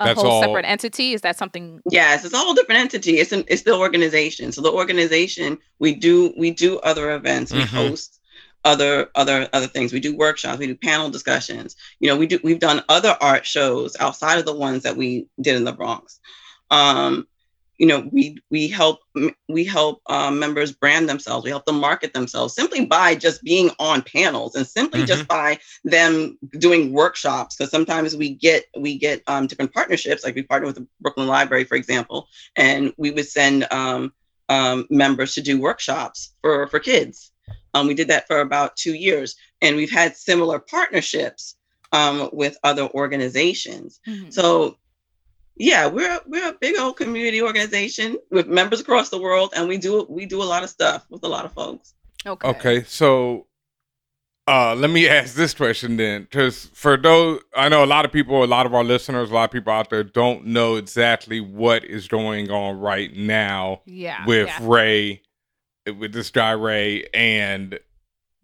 [0.00, 0.42] a that's whole all.
[0.42, 3.18] separate entity is that something Yes, it's a whole different entity.
[3.18, 4.52] It's an it's the organization.
[4.52, 7.52] So the organization we do we do other events.
[7.52, 7.68] We Mhm.
[7.68, 8.18] host
[8.64, 9.92] other other other things.
[9.92, 10.58] We do workshops.
[10.58, 11.76] We do panel discussions.
[12.00, 15.26] You know, we do we've done other art shows outside of the ones that we
[15.40, 16.18] did in the Bronx.
[16.70, 17.26] Um,
[17.78, 19.00] you know, we we help
[19.48, 21.44] we help um, members brand themselves.
[21.44, 25.58] We help them market themselves simply by just being on panels and simply just by
[25.84, 27.56] them doing workshops.
[27.56, 30.24] Because sometimes we get we get um, different partnerships.
[30.24, 34.12] Like we partner with the Brooklyn Library, for example, and we would send um,
[34.48, 37.32] um, members to do workshops for for kids.
[37.74, 41.56] Um, we did that for about two years, and we've had similar partnerships
[41.92, 44.00] um, with other organizations.
[44.30, 44.78] So
[45.56, 49.78] yeah, we're we're a big old community organization with members across the world, and we
[49.78, 51.94] do we do a lot of stuff with a lot of folks.
[52.26, 52.48] Okay.
[52.48, 53.46] Okay, so
[54.48, 58.12] uh let me ask this question then, because for those I know a lot of
[58.12, 61.40] people, a lot of our listeners, a lot of people out there don't know exactly
[61.40, 64.58] what is going on right now Yeah, with yeah.
[64.62, 65.22] Ray,
[65.86, 67.78] with this guy Ray and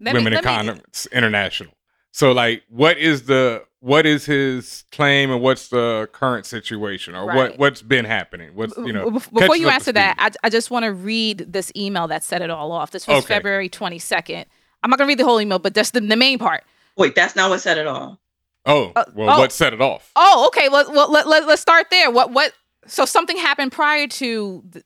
[0.00, 1.72] Let me- Women in let me- International.
[2.10, 7.26] So like what is the what is his claim and what's the current situation or
[7.26, 7.58] what Right.
[7.58, 8.54] what's been happening?
[8.54, 12.06] What's you know Before you answer that, I, I just want to read this email
[12.06, 12.92] that set it all off.
[12.92, 13.34] This was Okay.
[13.34, 14.44] February 22nd.
[14.84, 16.62] I'm not going to read the whole email, but that's the, the main part.
[16.96, 18.20] Wait, that's not what said it all.
[18.66, 19.38] Oh, uh, well, oh.
[19.40, 20.12] what set it off?
[20.14, 20.68] Oh, okay.
[20.68, 22.08] Well, well let, let, let's start there.
[22.08, 22.52] What, what,
[22.86, 24.82] so something happened prior to the,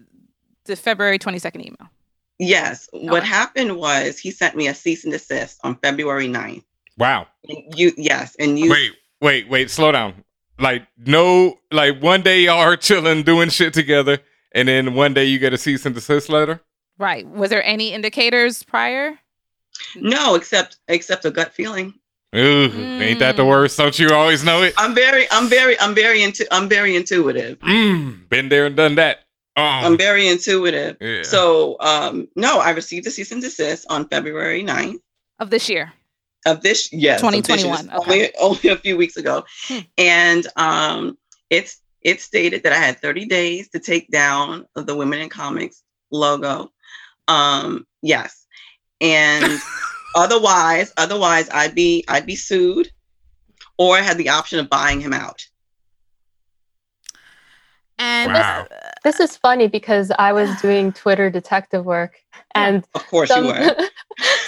[0.65, 1.91] the February 22nd email.
[2.39, 6.65] Yes, what happened was he sent me a cease and desist on February 9th.
[6.99, 7.27] Wow.
[7.49, 10.25] And you yes, and you Wait, wait, wait, slow down.
[10.59, 14.19] Like no like one day y'all are chilling doing shit together
[14.53, 16.63] and then one day you get a cease and desist letter?
[16.99, 17.29] Right.
[17.29, 19.19] Was there any indicators prior?
[19.95, 21.93] no, except except a gut feeling.
[22.35, 23.79] Ooh, ain't that the worst?
[23.79, 24.75] Don't you always know it?
[24.77, 27.59] I'm very I'm very I'm very into I'm very intuitive.
[27.61, 29.21] Mm, been there and done that.
[29.57, 30.97] Oh, I'm very intuitive.
[31.01, 31.23] Yeah.
[31.23, 34.97] So um no, I received a cease and desist on February 9th
[35.39, 35.93] Of this year.
[36.47, 37.69] Of this yes of this year.
[37.69, 38.11] 2021, This okay.
[38.11, 39.79] only only a few weeks ago Hmm.
[39.99, 41.19] and um
[41.51, 45.83] it's it stated that i had 30 days to take down the women in comics
[46.11, 46.71] logo
[47.29, 48.47] um yes
[49.01, 49.61] and
[50.17, 52.91] otherwise otherwise i'd be i'd be sued
[53.79, 55.45] or i had the option of buying him out
[57.99, 58.67] And wow.
[59.05, 62.19] This is funny because I was doing Twitter detective work,
[62.55, 63.75] and of course some, you were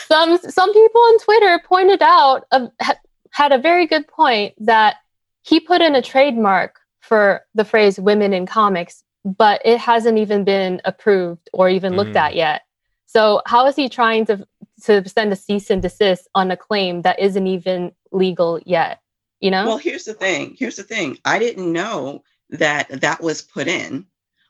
[0.09, 2.47] some some people on Twitter pointed out
[2.81, 4.97] ha- had a very good point that
[5.43, 10.45] he put in a trademark for the phrase "women in comics," but it hasn't even
[10.45, 12.27] been approved or even looked Mhm.
[12.27, 12.63] at yet.
[13.07, 14.47] So how is he trying to
[14.85, 19.01] to send a cease and desist on a claim that isn't even legal yet?
[19.41, 19.67] You know?
[19.67, 20.57] Well, here's the thing.
[20.59, 21.19] Here's the thing.
[21.25, 24.07] I didn't know that that was put in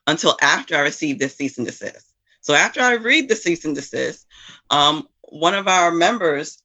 [0.07, 2.07] until after I received this cease and desist.
[2.41, 4.27] So after I read the cease and desist,
[4.71, 6.63] um, one of our members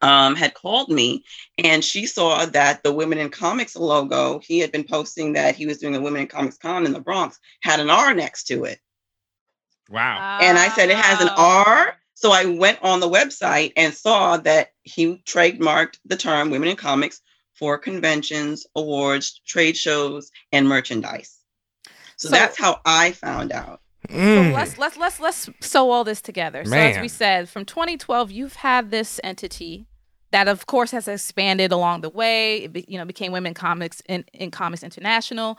[0.00, 1.24] um, had called me
[1.58, 5.66] and she saw that the Women in Comics logo, he had been posting that he
[5.66, 8.64] was doing a Women in Comics Con in the Bronx, had an R next to
[8.64, 8.78] it.
[9.90, 10.38] Wow.
[10.40, 11.96] And I said, it has an R.
[12.14, 16.76] So I went on the website and saw that he trademarked the term Women in
[16.76, 17.20] Comics
[17.54, 21.36] for conventions, awards, trade shows, and merchandise.
[22.16, 23.80] So, So- that's how I found out.
[24.08, 24.52] So Mm.
[24.54, 26.64] let's let's let's let's sew all this together.
[26.64, 29.86] So as we said, from 2012, you've had this entity
[30.30, 32.64] that, of course, has expanded along the way.
[32.64, 35.58] It be, you know became Women Comics in, in Comics International.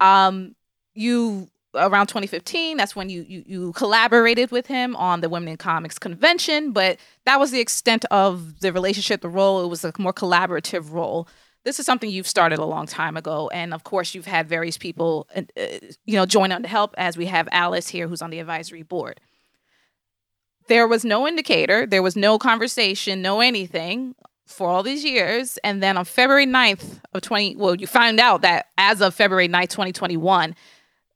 [0.00, 0.54] Um,
[0.94, 5.56] you around 2015, that's when you, you you collaborated with him on the Women in
[5.56, 6.72] Comics convention.
[6.72, 9.64] But that was the extent of the relationship, the role.
[9.64, 11.26] It was a more collaborative role
[11.64, 14.78] this is something you've started a long time ago and of course you've had various
[14.78, 15.66] people uh, uh,
[16.04, 18.82] you know join on to help as we have alice here who's on the advisory
[18.82, 19.20] board.
[20.68, 24.14] There was no indicator there was no conversation no anything
[24.46, 28.42] for all these years and then on february 9th of 20 well you found out
[28.42, 30.54] that as of february 9th 2021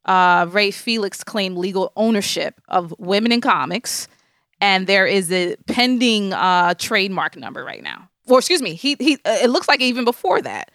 [0.05, 4.07] uh, ray felix claimed legal ownership of women in comics
[4.61, 9.15] and there is a pending uh, trademark number right now or excuse me, he he.
[9.25, 10.71] Uh, it looks like even before that.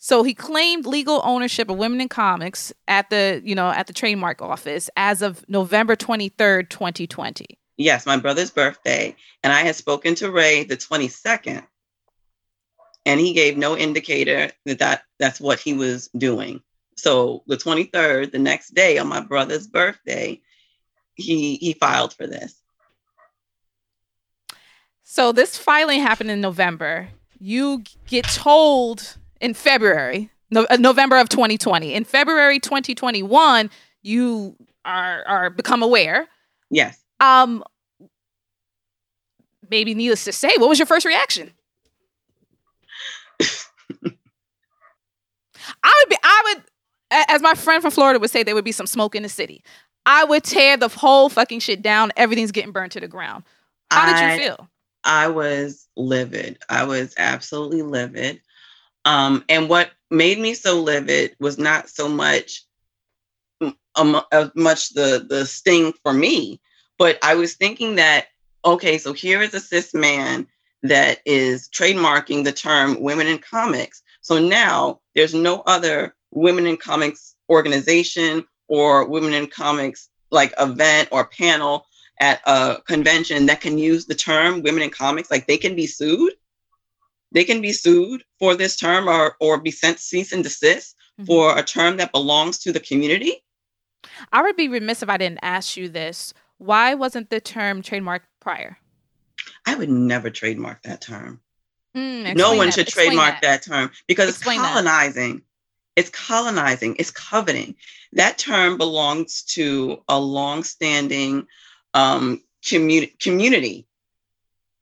[0.00, 3.92] So he claimed legal ownership of Women in Comics at the you know at the
[3.92, 7.58] trademark office as of November twenty third, twenty twenty.
[7.78, 9.14] Yes, my brother's birthday.
[9.42, 11.64] And I had spoken to Ray the 22nd.
[13.06, 16.60] And he gave no indicator that, that that's what he was doing.
[16.96, 20.42] So the 23rd, the next day on my brother's birthday,
[21.14, 22.57] he he filed for this.
[25.10, 27.08] So this filing happened in November.
[27.40, 31.94] You get told in February, no, uh, November of 2020.
[31.94, 33.70] In February 2021,
[34.02, 36.28] you are are become aware.
[36.70, 37.02] Yes.
[37.20, 37.64] Um,
[39.70, 41.52] maybe needless to say, what was your first reaction?
[45.82, 46.64] I would be, I would,
[47.30, 49.64] as my friend from Florida would say, there would be some smoke in the city.
[50.04, 52.12] I would tear the whole fucking shit down.
[52.14, 53.44] Everything's getting burned to the ground.
[53.90, 54.68] How did I- you feel?
[55.08, 56.58] I was livid.
[56.68, 58.42] I was absolutely livid.
[59.06, 62.64] Um, and what made me so livid was not so much
[63.96, 66.60] um, as much the the sting for me,
[66.98, 68.26] but I was thinking that
[68.64, 70.46] okay, so here is a cis man
[70.82, 74.02] that is trademarking the term women in comics.
[74.20, 81.08] So now there's no other women in comics organization or women in comics like event
[81.10, 81.86] or panel
[82.20, 85.86] at a convention that can use the term women in comics like they can be
[85.86, 86.32] sued
[87.32, 91.58] they can be sued for this term or or be sent cease and desist for
[91.58, 93.42] a term that belongs to the community
[94.32, 96.32] I would be remiss if I didn't ask you this.
[96.58, 98.78] Why wasn't the term trademarked prior?
[99.66, 101.40] i would never trademark that term
[101.96, 102.74] Mm, no one that.
[102.74, 103.62] should Explain trademark that.
[103.62, 103.62] that.
[103.62, 104.72] term because Explain it's that.
[104.74, 105.42] colonizing
[105.96, 107.74] it's colonizing it's coveting
[108.12, 111.46] that term belongs to a long-standing
[111.94, 113.86] um, commu- community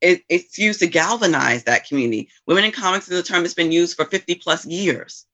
[0.00, 3.72] it, it's used to galvanize that community women in comics is a term that's been
[3.72, 5.26] used for 50 plus years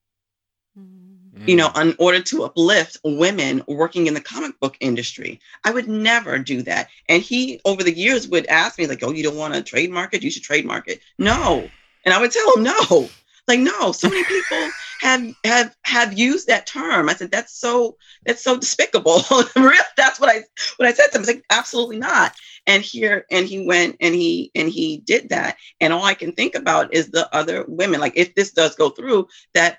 [1.47, 5.41] you know, in order to uplift women working in the comic book industry.
[5.65, 6.89] I would never do that.
[7.09, 10.15] And he, over the years, would ask me, like, oh, you don't want to trademark
[10.15, 10.23] it?
[10.23, 11.01] You should trademark it.
[11.19, 11.69] No.
[12.05, 13.09] And I would tell him, no.
[13.49, 17.09] Like, no, so many people have have have used that term.
[17.09, 19.23] I said, that's so that's so despicable.
[19.97, 20.43] That's what I
[20.77, 21.19] what I said to him.
[21.19, 22.33] I was like, absolutely not.
[22.67, 25.57] And here, and he went and he and he did that.
[25.81, 28.01] And all I can think about is the other women.
[28.01, 29.79] Like, if this does go through, that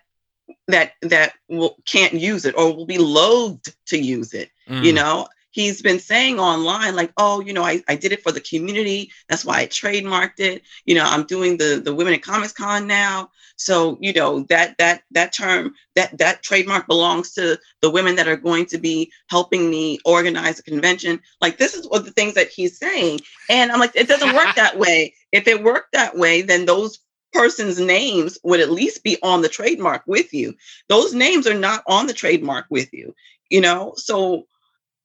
[0.67, 4.95] that that will can't use it or will be loathed to use it you Mm.
[4.95, 8.41] know he's been saying online like oh you know I, I did it for the
[8.41, 9.11] community.
[9.29, 10.63] That's why i trademarked it.
[10.85, 13.29] You know i'm doing the the women in comics con now.
[13.55, 18.27] So you know that that that term that that trademark belongs to the women that
[18.27, 21.21] are going to be helping me organize a convention.
[21.39, 23.21] Like this is what the things that he's saying.
[23.49, 25.13] And i'm like it doesn't work that way.
[25.31, 26.99] If it worked that way then those
[27.33, 30.55] person's names would at least be on the trademark with you.
[30.87, 33.15] Those names are not on the trademark with you,
[33.49, 33.93] you know?
[33.97, 34.47] So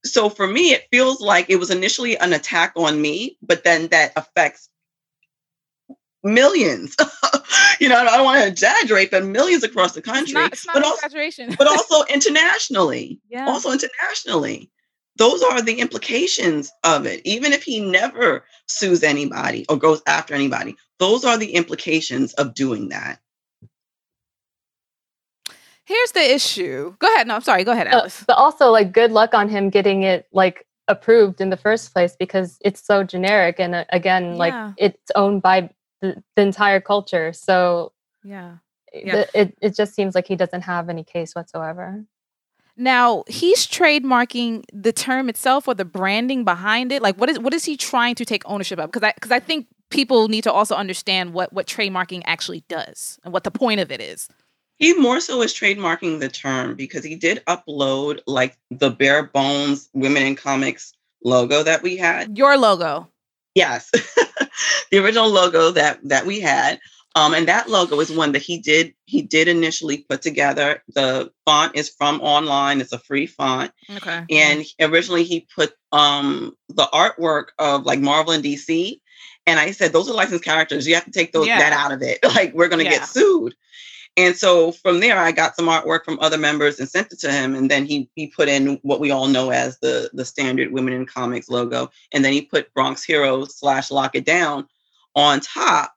[0.09, 3.88] so for me it feels like it was initially an attack on me, but then
[3.88, 4.68] that affects
[6.22, 6.96] millions.
[7.80, 10.74] you know, I don't want to exaggerate, but millions across the country, not- it's not
[10.74, 11.00] but also
[11.56, 13.20] but also internationally.
[13.28, 13.46] Yeah.
[13.48, 14.70] Also internationally.
[15.16, 17.20] Those are the implications of it.
[17.24, 22.54] Even if he never sues anybody or goes after anybody, those are the implications of
[22.54, 23.18] doing that.
[25.89, 26.95] Here's the issue.
[26.99, 27.26] Go ahead.
[27.26, 27.64] No, I'm sorry.
[27.64, 28.22] Go ahead, Uh, Alice.
[28.26, 32.14] but also, like, good luck on him getting it like approved in the first place
[32.14, 35.70] because it's so generic and uh, again, like it's owned by
[36.03, 37.32] the, the entire culture.
[37.32, 38.57] So yeah.
[38.93, 42.05] th- it it just seems like he doesn't have any case whatsoever.
[42.76, 47.01] Now he's trademarking the term itself or the branding behind it.
[47.01, 48.91] Like, what is what is he trying to take ownership of?
[48.91, 53.18] Because I because I think people need to also understand what what trademarking actually does
[53.24, 54.28] and what the point of it is.
[54.79, 59.89] He more so is trademarking the term because he did upload like the bare bones
[59.93, 60.93] women in comics
[61.24, 62.39] logo that we had.
[62.39, 63.09] Your logo.
[63.55, 63.91] Yes.
[64.91, 66.79] the original logo that that we had.
[67.16, 70.83] Um, and that logo is one that he did he did initially put together.
[70.95, 72.81] The font is from online.
[72.81, 73.72] It's a free font.
[73.97, 74.24] Okay.
[74.31, 79.01] And originally he put um the artwork of like Marvel and DC.
[79.47, 80.87] And I said, those are licensed characters.
[80.87, 81.59] You have to take those Yeah.
[81.59, 82.18] that out of it.
[82.37, 82.91] Like we're gonna Yeah.
[82.91, 83.55] get sued.
[84.18, 87.30] And so from there, I got some artwork from other members and sent it to
[87.30, 87.54] him.
[87.54, 90.92] And then he he put in what we all know as the the standard Women
[90.92, 91.88] in Comics logo.
[92.12, 94.66] And then he put Bronx Heroes slash Lockett Down
[95.14, 95.94] on top.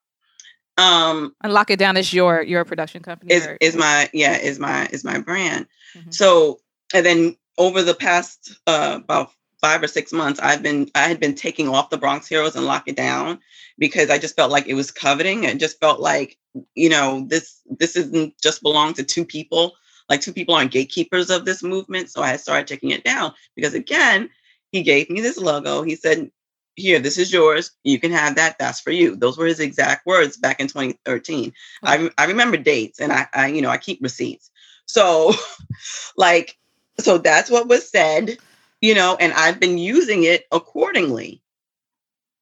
[0.77, 3.33] Um, And Lockett Down is your your production company.
[3.33, 5.65] is or- is my yeah is my is my brand.
[5.97, 6.13] Mhm.
[6.13, 6.59] So
[6.93, 9.31] and then over the past uh, about
[9.61, 12.65] five or six months, I've been I had been taking off the Bronx Heroes and
[12.65, 13.39] lockett down
[13.77, 15.43] because I just felt like it was coveting.
[15.43, 16.37] It just felt like
[16.75, 19.73] you know this this isn't just belong to two people.
[20.09, 22.09] Like two people aren't gatekeepers of this movement.
[22.09, 24.29] So I started taking it down because again,
[24.71, 25.83] he gave me this logo.
[25.83, 26.31] He said,
[26.75, 27.71] "Here, this is yours.
[27.83, 28.57] You can have that.
[28.59, 31.53] That's for you." Those were his exact words back in 2013.
[31.83, 34.49] I, I remember dates and I, I you know I keep receipts.
[34.85, 35.33] So
[36.17, 36.57] like
[36.99, 38.37] so that's what was said,
[38.81, 41.41] you know, and I've been using it accordingly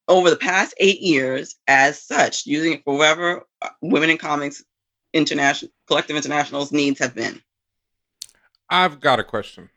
[0.08, 4.64] over the past 8 years as such, using it for wherever uh, women in comics
[5.14, 7.42] international collective international's needs have been.
[8.70, 9.70] I've got a question,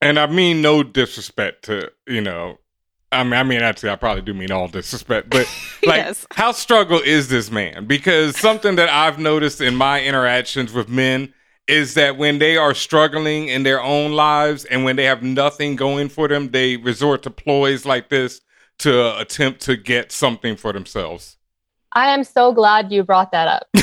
[0.00, 2.58] and I mean no disrespect to you know.
[3.12, 5.46] I mean, I mean, actually, I probably do mean all disrespect, but
[5.86, 6.26] like, Yes.
[6.32, 7.86] how struggle is this man?
[7.86, 11.32] Because something that I've noticed in my interactions with men
[11.68, 15.76] is that when they are struggling in their own lives and when they have nothing
[15.76, 18.40] going for them, they resort to ploys like this
[18.78, 21.36] to attempt to get something for themselves.
[21.92, 23.68] I am so glad you brought that up.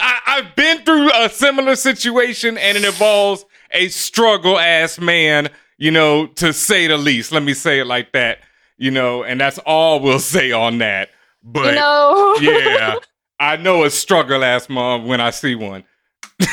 [0.00, 5.90] I, I've been through a similar situation and it involves a struggle ass man, you
[5.90, 7.32] know, to say the least.
[7.32, 8.38] Let me say it like that,
[8.76, 11.10] you know, and that's all we'll say on that.
[11.42, 12.96] But you know, yeah,
[13.40, 15.84] I know a struggle ass mom when I see one.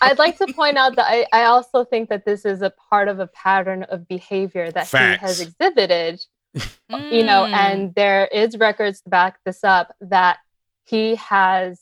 [0.00, 3.08] I'd like to point out that I, I also think that this is a part
[3.08, 5.40] of a pattern of behavior that he has Facts.
[5.40, 6.24] exhibited,
[6.54, 7.52] you know, Mm.
[7.54, 10.38] and there is records to back this up that
[10.84, 11.80] he has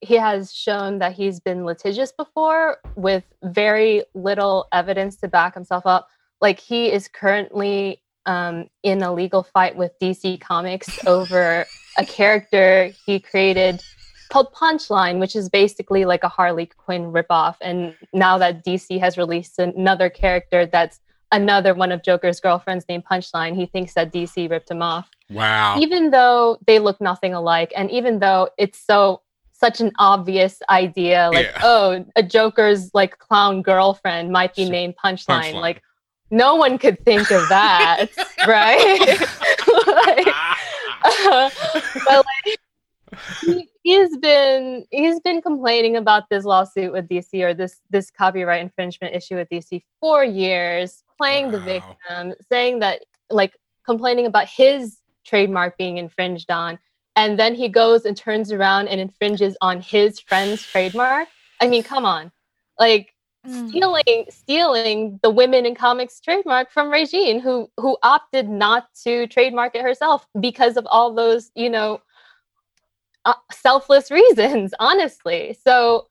[0.00, 5.86] he has shown that he's been litigious before with very little evidence to back himself
[5.86, 6.08] up.
[6.40, 11.66] Like he is currently um, in a legal fight with DC Comics over
[11.98, 13.82] a character he created
[14.30, 17.56] called Punchline, which is basically like a Harley Quinn ripoff.
[17.60, 21.00] And now that DC has released another character that's
[21.32, 25.08] another one of Joker's girlfriends named Punchline, he thinks that DC ripped him off.
[25.30, 25.78] Wow.
[25.78, 29.20] Even though they look nothing alike, and even though it's so
[29.52, 31.60] such an obvious idea, like Yeah.
[31.62, 35.60] oh, a Joker's like clown girlfriend might be named Punchline, Punchline.
[35.60, 35.82] like
[36.30, 38.06] no one could think of that,
[38.46, 39.18] right?
[39.86, 40.26] Like,
[41.04, 41.50] uh,
[42.06, 42.58] but like
[43.42, 48.62] he, he's been he's been complaining about this lawsuit with DC or this this copyright
[48.62, 54.98] infringement issue with DC for years, playing the victim, saying that like complaining about his
[55.24, 56.78] trademark being infringed on,
[57.16, 61.28] and then he goes and turns around and infringes on his friend's trademark.
[61.60, 62.32] I mean, come on,
[62.78, 63.11] like
[63.46, 63.68] Mm.
[63.70, 69.74] stealing stealing the women in comics trademark from Regine, who who opted not to trademark
[69.74, 72.00] it herself because of all those you know
[73.24, 74.72] uh, selfless reasons.
[74.80, 76.08] Honestly, so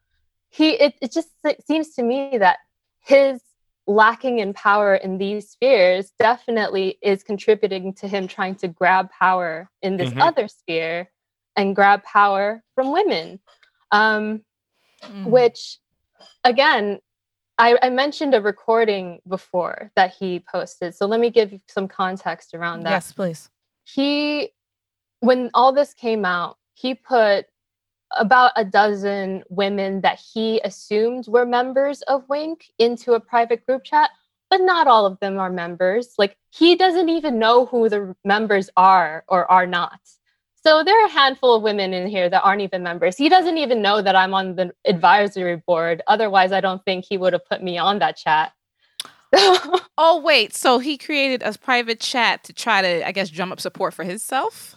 [0.49, 2.57] he it, it just se- seems to me that
[2.99, 3.41] his
[3.87, 9.69] lacking in power in these spheres definitely is contributing to him trying to grab power
[9.81, 10.21] in this Mhm.
[10.21, 11.09] other sphere
[11.55, 13.39] and grab power from women
[13.91, 14.41] um,
[15.03, 15.25] Mm.
[15.31, 15.79] which
[16.43, 16.99] again
[17.61, 21.87] I, I mentioned a recording before that he posted so let me give you some
[21.87, 22.91] context around that.
[22.91, 23.49] Yes, please.
[23.83, 24.49] he
[25.19, 27.45] when all this came out he put
[28.17, 33.83] about a dozen women that he assumed were members of wink into a private group
[33.83, 34.09] chat
[34.51, 36.13] but not all of them are members.
[36.17, 40.01] Like he doesn't even know who the members are or are not
[40.63, 43.17] So there are a handful of women in here that aren't even members.
[43.17, 46.03] He doesn't even know that I'm on the advisory board.
[46.07, 48.53] Otherwise, I don't think he would have put me on that chat.
[49.33, 53.61] oh wait, so he created a private chat to try to, I guess, drum up
[53.61, 54.75] support for himself,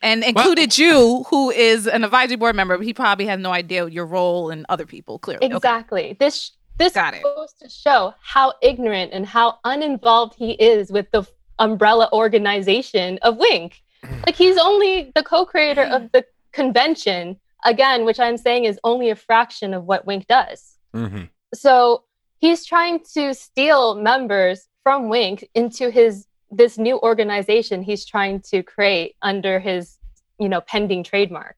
[0.00, 2.78] and included you, who is an advisory board member.
[2.78, 5.18] But he probably has no idea your role and other people.
[5.18, 5.56] Clearly, Okay.
[5.56, 6.16] Exactly.
[6.18, 11.24] This this goes to show how ignorant and how uninvolved he is with the
[11.58, 13.82] umbrella organization of Wink.
[14.26, 19.16] Like he's only the co-creator of the convention again, which I'm saying is only a
[19.16, 20.76] fraction of what Wink does.
[20.94, 21.24] Mm-hmm.
[21.54, 22.04] So
[22.38, 28.62] he's trying to steal members from Wink into his this new organization he's trying to
[28.62, 29.98] create under his
[30.38, 31.56] you know pending trademark.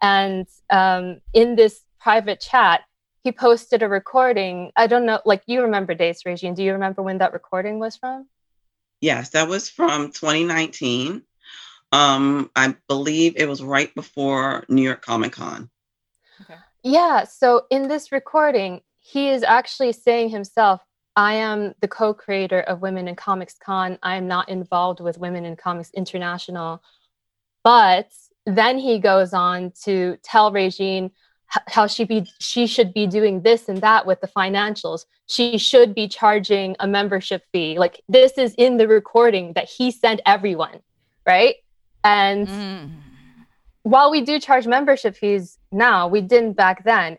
[0.00, 2.82] And um, in this private chat,
[3.22, 4.72] he posted a recording.
[4.76, 6.54] I don't know, like you remember dates, Regine.
[6.54, 8.26] Do you remember when that recording was from?
[9.00, 11.22] Yes, that was from 2019.
[11.92, 15.70] Um, I believe it was right before New York Comic Con.
[16.82, 17.24] Yeah.
[17.24, 20.80] So in this recording, he is actually saying himself,
[21.14, 23.98] I am the co creator of Women in Comics Con.
[24.02, 26.82] I am not involved with Women in Comics International.
[27.62, 28.08] But
[28.46, 31.10] then he goes on to tell Regine
[31.68, 35.04] how she be she should be doing this and that with the financials.
[35.26, 37.78] She should be charging a membership fee.
[37.78, 40.80] Like this is in the recording that he sent everyone,
[41.26, 41.56] right?
[42.04, 42.90] And mm.
[43.82, 47.18] while we do charge membership fees now, we didn't back then.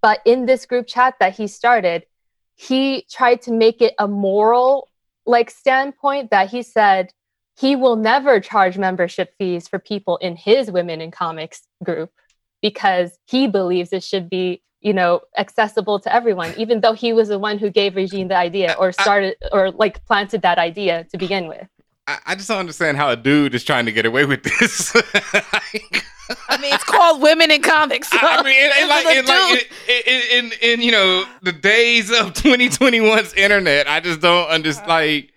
[0.00, 2.06] But in this group chat that he started,
[2.56, 4.88] he tried to make it a moral
[5.26, 7.12] like standpoint that he said
[7.58, 12.10] he will never charge membership fees for people in his women in comics group
[12.60, 17.28] because he believes it should be you know accessible to everyone even though he was
[17.28, 21.16] the one who gave regine the idea or started or like planted that idea to
[21.16, 21.68] begin with
[22.06, 24.92] I, I just don't understand how a dude is trying to get away with this.
[26.48, 28.08] I mean, it's called Women in Comics.
[28.08, 32.32] So I mean, in, like, in, like in, in, in, you know the days of
[32.34, 34.90] 2021's internet, I just don't understand.
[34.90, 35.00] Uh-huh.
[35.00, 35.31] Like,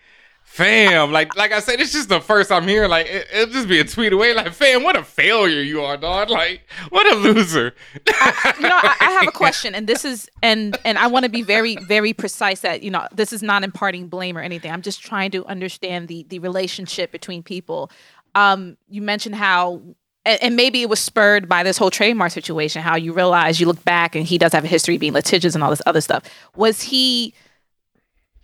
[0.55, 2.89] fam, like like I said, it's just the first I'm hearing.
[2.89, 4.33] Like, it, will just be a tweet away.
[4.33, 6.29] Like, fam, what a failure you are, dog.
[6.29, 7.75] Like, what a loser.
[8.07, 11.23] I, you know, I, I have a question, and this is and and I want
[11.23, 14.71] to be very very precise that you know this is not imparting blame or anything.
[14.71, 17.91] I'm just trying to understand the the relationship between people.
[18.33, 19.81] Um, you mentioned how
[20.25, 23.83] and, maybe it was spurred by this whole trademark situation how you realize you look
[23.85, 26.23] back and he does have a history of being litigious and all this other stuff
[26.55, 27.33] was he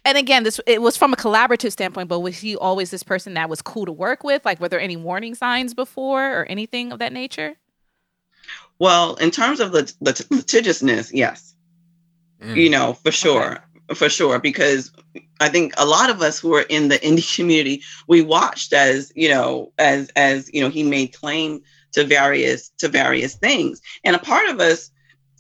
[0.04, 3.36] and again, this it was from a collaborative standpoint, but was he always this person
[3.36, 4.44] that was cool to work with?
[4.46, 7.56] Like, were there any warning signs before or anything of that nature?
[8.80, 11.54] Well, in terms of the, the litigiousness, yes,
[12.42, 12.56] mm.
[12.56, 13.96] you know for sure, okay.
[13.96, 14.92] for sure, because
[15.40, 19.12] I think a lot of us who are in the indie community, we watched as
[19.16, 24.16] you know, as as you know, he made claim to various to various things, and
[24.16, 24.90] a part of us,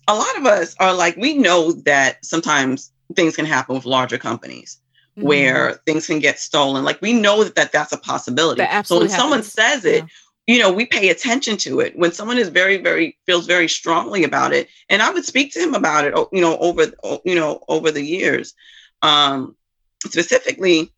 [0.08, 4.18] a lot of us are like, we know that sometimes things can happen with larger
[4.18, 4.80] companies
[5.18, 5.28] mm-hmm.
[5.28, 6.84] where things can get stolen.
[6.84, 8.62] Like we know that, that that's a possibility.
[8.84, 9.16] So when happens.
[9.16, 10.04] someone says it,
[10.48, 10.54] yeah.
[10.54, 11.98] you know, we pay attention to it.
[11.98, 15.60] When someone is very, very feels very strongly about it, and I would speak to
[15.60, 16.86] him about it, you know, over
[17.26, 18.54] you know over the years,
[19.02, 19.56] um,
[20.06, 20.92] specifically.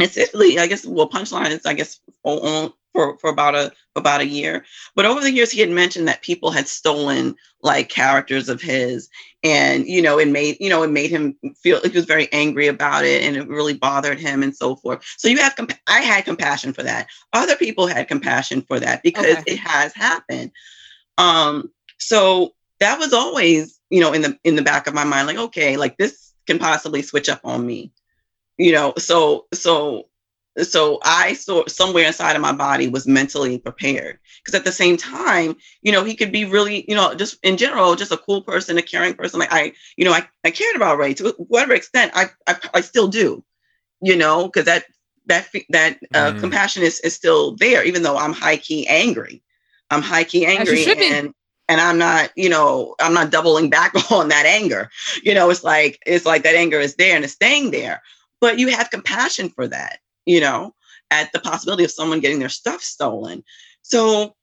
[0.00, 4.26] Specifically, I guess well, punchline is I guess on, for, for about a about a
[4.26, 4.64] year.
[4.94, 9.08] But over the years, he had mentioned that people had stolen like characters of his,
[9.42, 12.68] and you know, it made you know it made him feel he was very angry
[12.68, 15.04] about it, and it really bothered him, and so forth.
[15.18, 17.08] So you have, comp- I had compassion for that.
[17.32, 19.52] Other people had compassion for that because okay.
[19.52, 20.52] it has happened.
[21.18, 25.26] Um, so that was always you know in the in the back of my mind,
[25.26, 27.92] like okay, like this can possibly switch up on me,
[28.56, 28.94] you know.
[28.98, 30.06] So so
[30.62, 34.18] so i saw somewhere inside of my body was mentally prepared.
[34.38, 37.56] Because at the same time you know he could be really you know just in
[37.56, 39.40] general just a cool person a caring person.
[39.40, 42.80] Like i you know i, I cared about ray to whatever extent i i, I
[42.80, 43.44] still do
[44.00, 44.84] you know because that
[45.26, 46.40] that that uh, mm.
[46.40, 49.42] compassion is, is still there even though i'm high key angry.
[49.90, 51.34] I'm high key angry and
[51.68, 54.90] and i'm not you know i'm not doubling back on that anger.
[55.22, 58.02] You know it's like it's like that anger is there and it's staying there.
[58.40, 60.74] But you have compassion for that you know,
[61.10, 63.42] at the possibility of someone getting their stuff stolen.
[63.82, 64.34] So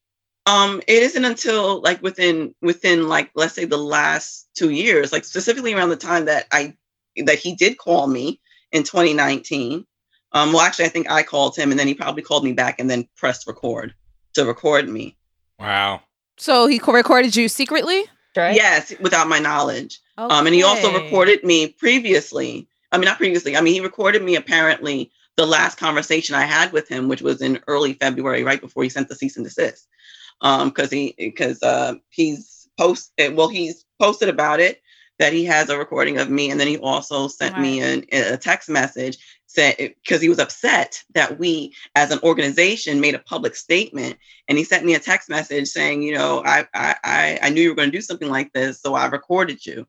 [0.46, 5.24] um it isn't until like within within like let's say the last two years, like
[5.24, 6.76] specifically around the time that I
[7.24, 8.40] that he did call me
[8.72, 9.86] in 2019.
[10.34, 12.80] Um, well, actually, I think I called him, and then he probably called me back,
[12.80, 13.94] and then pressed record
[14.34, 15.16] to record me.
[15.58, 16.00] Wow.
[16.38, 18.04] So he recorded you secretly,
[18.36, 18.54] right?
[18.54, 20.00] Yes, without my knowledge.
[20.18, 20.34] Okay.
[20.34, 22.66] Um, and he also recorded me previously.
[22.90, 23.56] I mean, not previously.
[23.56, 27.40] I mean, he recorded me apparently the last conversation I had with him, which was
[27.42, 29.86] in early February, right before he sent the cease and desist.
[30.40, 34.82] Um, because he because uh he's posted well, he's posted about it
[35.18, 37.62] that he has a recording of me, and then he also sent right.
[37.62, 39.18] me an, a text message
[39.52, 44.16] said because he was upset that we as an organization made a public statement
[44.48, 47.68] and he sent me a text message saying you know i i i knew you
[47.68, 49.86] were going to do something like this so i recorded you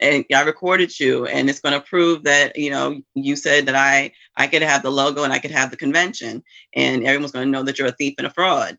[0.00, 3.74] and i recorded you and it's going to prove that you know you said that
[3.74, 6.42] i i could have the logo and i could have the convention
[6.74, 8.76] and everyone's going to know that you're a thief and a fraud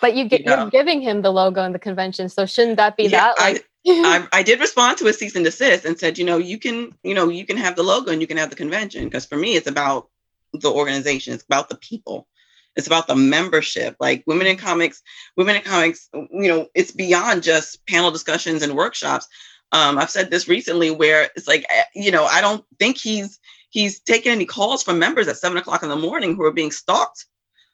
[0.00, 2.96] but you get, you are giving him the logo and the convention so shouldn't that
[2.96, 6.18] be yeah, that like I, I did respond to a cease and desist and said,
[6.18, 8.50] you know, you can, you know, you can have the logo and you can have
[8.50, 10.08] the convention because for me, it's about
[10.52, 12.28] the organization, it's about the people,
[12.76, 13.96] it's about the membership.
[13.98, 15.02] Like Women in Comics,
[15.36, 19.26] Women in Comics, you know, it's beyond just panel discussions and workshops.
[19.72, 23.38] Um, I've said this recently where it's like, eh, you know, I don't think he's
[23.70, 26.72] he's taking any calls from members at seven o'clock in the morning who are being
[26.72, 27.26] stalked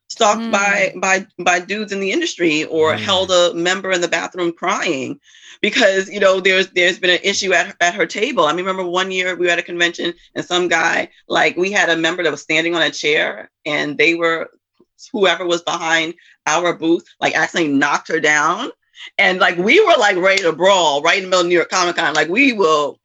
[0.09, 0.53] stalked mm.
[0.53, 2.99] by by by dudes in the industry or mm.
[2.99, 5.19] held a member in the bathroom crying
[5.61, 8.45] because you know there's there's been an issue at at her table.
[8.45, 11.73] I mean, remember one year we were at a convention and some guy like we
[11.73, 14.51] had a member that was standing on a chair and they were
[15.13, 16.15] whoever was behind
[16.47, 18.71] our booth like actually knocked her down
[19.19, 21.71] and like we were like ready to brawl right in the middle of New York
[21.71, 22.15] Comic Con.
[22.15, 22.99] Like we will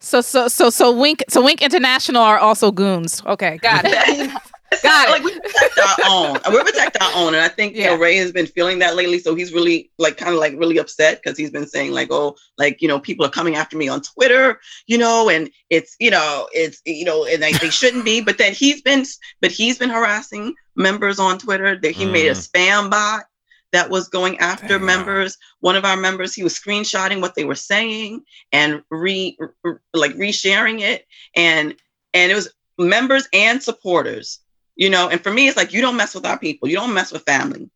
[0.00, 3.22] so so so so Wink so Wink International are also goons.
[3.26, 4.30] Okay, got it.
[4.84, 5.10] got it.
[5.10, 6.38] Like we protect our own.
[6.52, 7.84] We protect our own, and I think yeah.
[7.84, 9.18] you know Ray has been feeling that lately.
[9.18, 12.36] So he's really like kind of like really upset because he's been saying like, oh,
[12.56, 16.10] like you know, people are coming after me on Twitter, you know, and it's you
[16.10, 18.20] know, it's you know, and they, they shouldn't be.
[18.20, 19.04] But then he's been,
[19.40, 21.76] but he's been harassing members on Twitter.
[21.76, 22.12] That he mm.
[22.12, 22.48] made a mm.
[22.48, 23.24] spam bot
[23.72, 24.86] that was going after Damn.
[24.86, 25.38] members.
[25.60, 30.12] One of our members, he was screenshotting what they were saying and re, re like
[30.14, 31.74] resharing it, and
[32.14, 34.40] and it was members and supporters
[34.80, 35.08] you know?
[35.08, 36.68] And for me it's like you don't mess with our people.
[36.68, 37.70] You don't mess with family.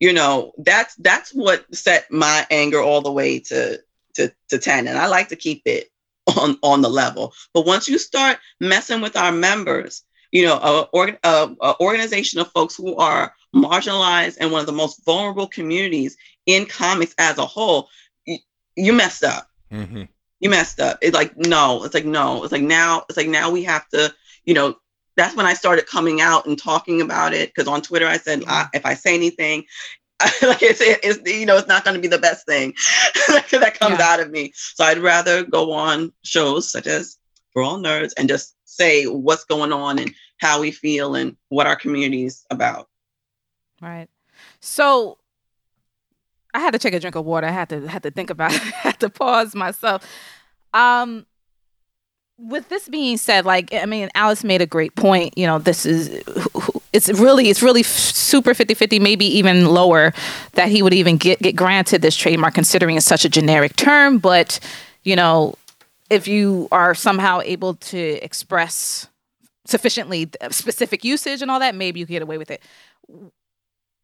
[0.00, 3.80] You know that's that's what set my anger all the way to
[4.14, 5.90] to, to 10 and i like to keep it
[6.38, 7.34] on on the level.
[7.52, 12.52] But once you start messing with our members you know a, a, a organization of
[12.52, 17.46] folks who are marginalized and one of the most vulnerable communities in comics as a
[17.46, 17.88] whole
[18.26, 18.38] you,
[18.76, 20.02] you messed up mm-hmm.
[20.40, 23.50] you messed up it's like no it's like no it's like now it's like now
[23.50, 24.12] we have to
[24.44, 24.76] you know
[25.18, 27.50] that's when I started coming out and talking about it.
[27.50, 28.68] Because on Twitter, I said, mm-hmm.
[28.72, 29.64] if I say anything,
[30.42, 32.72] like it's, it's, you know, it's not going to be the best thing
[33.28, 34.08] that comes yeah.
[34.08, 34.52] out of me.
[34.54, 37.18] So I'd rather go on shows such as
[37.52, 41.66] For All Nerds and just say what's going on and how we feel and what
[41.66, 42.88] our community is about.
[43.80, 44.08] Right.
[44.60, 45.18] So
[46.54, 47.46] I had to take a drink of water.
[47.46, 48.62] I had to had to think about it.
[48.62, 50.04] I had to pause myself.
[50.74, 51.26] Um,
[52.38, 55.84] with this being said like i mean alice made a great point you know this
[55.84, 56.22] is
[56.92, 60.12] it's really it's really super 50-50 maybe even lower
[60.52, 64.18] that he would even get get granted this trademark considering it's such a generic term
[64.18, 64.60] but
[65.02, 65.54] you know
[66.10, 69.08] if you are somehow able to express
[69.64, 72.62] sufficiently specific usage and all that maybe you get away with it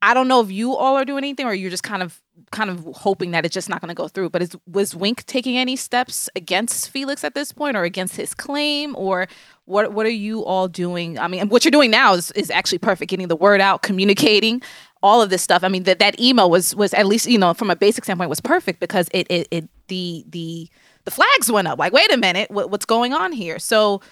[0.05, 2.69] I don't know if you all are doing anything or you're just kind of kind
[2.69, 4.29] of hoping that it's just not going to go through.
[4.29, 8.35] But is was Wink taking any steps against Felix at this point or against his
[8.35, 9.29] claim or
[9.65, 11.19] what what are you all doing?
[11.19, 14.61] I mean, what you're doing now is is actually perfect, getting the word out, communicating,
[15.03, 15.65] all of this stuff.
[15.65, 18.29] I mean, that that email was was at least, you know, from a basic standpoint
[18.29, 20.69] was perfect because it it, it the the
[21.07, 21.79] the flags went up.
[21.79, 23.59] Like, wait a minute, what, what's going on here?
[23.59, 24.03] So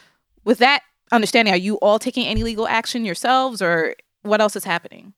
[0.44, 4.64] with that understanding, are you all taking any legal action yourselves or what else is
[4.64, 5.12] happening?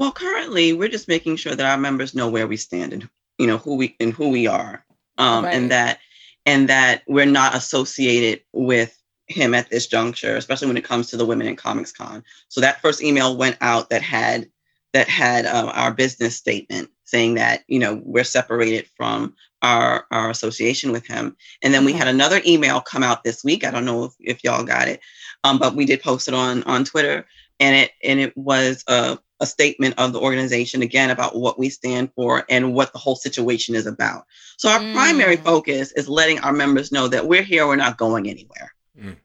[0.00, 3.46] Well, currently, we're just making sure that our members know where we stand and you
[3.46, 4.82] know who we and who we are,
[5.18, 5.54] um, right.
[5.54, 5.98] and that
[6.46, 11.18] and that we're not associated with him at this juncture, especially when it comes to
[11.18, 12.24] the Women in Comics Con.
[12.48, 14.48] So that first email went out that had
[14.94, 20.30] that had uh, our business statement saying that you know we're separated from our our
[20.30, 23.64] association with him, and then we had another email come out this week.
[23.64, 25.00] I don't know if, if y'all got it,
[25.44, 27.26] um, but we did post it on on Twitter,
[27.60, 31.70] and it and it was a a statement of the organization again about what we
[31.70, 34.26] stand for and what the whole situation is about.
[34.58, 34.92] So our mm.
[34.92, 38.74] primary focus is letting our members know that we're here, we're not going anywhere.
[38.98, 39.16] Mm.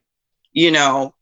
[0.52, 1.14] You know,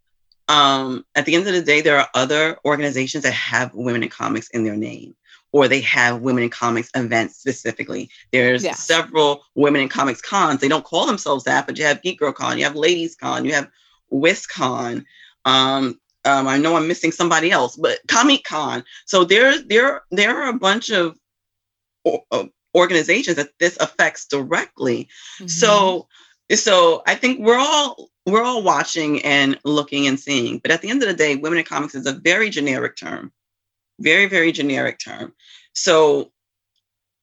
[0.49, 4.11] um, at the end of the day, there are other organizations that have women in
[4.11, 5.17] comics in their name,
[5.51, 8.11] or they have women in comics events specifically.
[8.31, 8.75] There's yeah.
[8.75, 10.61] several women in comics cons.
[10.61, 13.45] They don't call themselves that, but you have Geek Girl Con, you have Ladies Con,
[13.45, 13.69] you have
[14.13, 15.05] WisCon.
[15.45, 18.85] Um, um, I know I'm missing somebody else, but Comic Con.
[19.07, 21.19] So there, there, there are a bunch of,
[22.31, 25.09] of organizations that this affects directly.
[25.37, 25.47] Mm-hmm.
[25.47, 26.09] So,
[26.55, 30.59] so I think we're all we're all watching and looking and seeing.
[30.59, 33.33] But at the end of the day, women in comics is a very generic term,
[34.01, 35.35] very very generic term.
[35.75, 36.33] So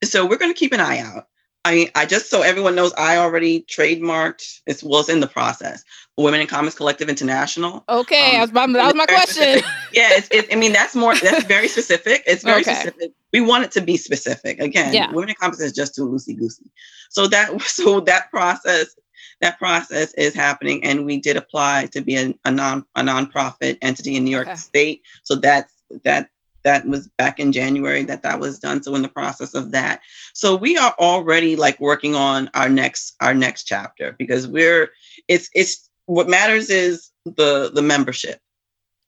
[0.04, 1.28] so we're going to keep an eye out.
[1.64, 4.62] I mean, I just so everyone knows, I already trademarked.
[4.66, 5.84] It was in the process.
[6.18, 7.84] Women in Comics Collective International.
[7.88, 9.62] Okay, um, that was my question.
[9.94, 12.24] yeah, it's, it, I mean that's more that's very specific.
[12.26, 12.74] It's very okay.
[12.74, 13.12] specific.
[13.32, 14.60] We want it to be specific.
[14.60, 15.12] Again, yeah.
[15.12, 16.70] Women in Comics is just too loosey goosey.
[17.10, 18.96] So that so that process
[19.42, 23.78] that process is happening, and we did apply to be a, a non a nonprofit
[23.82, 24.58] entity in New York okay.
[24.58, 25.02] State.
[25.24, 26.30] So that's that
[26.64, 28.82] that was back in January that that was done.
[28.84, 30.02] So in the process of that,
[30.34, 34.92] so we are already like working on our next our next chapter because we're
[35.28, 38.40] it's it's what matters is the the membership.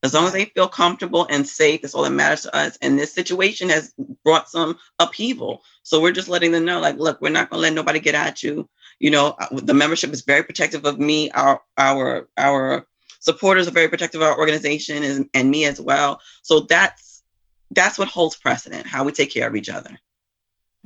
[0.03, 2.77] As long as they feel comfortable and safe, that's all that matters to us.
[2.81, 3.93] And this situation has
[4.25, 5.63] brought some upheaval.
[5.83, 8.13] So we're just letting them know, like, look, we're not going to let nobody get
[8.13, 8.67] at you.
[8.99, 11.31] You know, uh, the membership is very protective of me.
[11.31, 12.85] Our our our
[13.23, 16.19] supporters are very protective of our organization and, and me as well.
[16.41, 17.12] So that's
[17.73, 19.97] that's what holds precedent, how we take care of each other.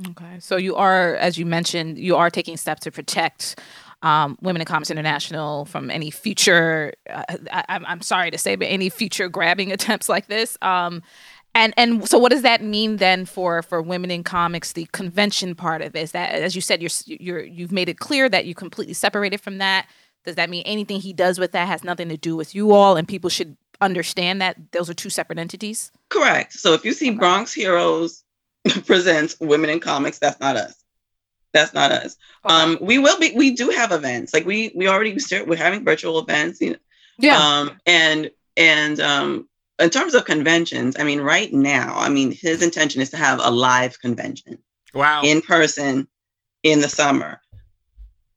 [0.10, 0.40] Okay.
[0.40, 3.60] So you are, as you mentioned, you are taking steps to protect
[4.04, 8.66] um, Women in Comics International from any future, uh, I, am sorry to say, but
[8.66, 10.58] any future grabbing attempts like this.
[10.62, 11.02] Um,
[11.56, 15.56] and and so what does that mean then for for women in comics the convention
[15.56, 18.46] part of it is that as you said you're you're you've made it clear that
[18.46, 19.88] you completely separated from that
[20.24, 22.96] does that mean anything he does with that has nothing to do with you all
[22.96, 25.92] and people should understand that those are two separate entities?
[26.10, 26.54] Correct.
[26.54, 28.24] So if you see Bronx Heroes
[28.86, 30.76] presents Women in Comics, that's not us.
[31.54, 32.18] That's not us.
[32.46, 32.54] Okay.
[32.54, 33.34] Um, we will be.
[33.36, 34.34] We do have events.
[34.34, 35.48] Like we we already start.
[35.48, 36.62] We're having virtual events.
[36.62, 36.78] You know,
[37.18, 37.38] yeah.
[37.38, 39.50] Um, and and um,
[39.80, 43.40] in terms of conventions, I mean, right now, I mean, his intention is to have
[43.42, 44.60] a live convention.
[44.94, 45.22] Wow.
[45.24, 46.08] In person
[46.64, 47.42] in the summer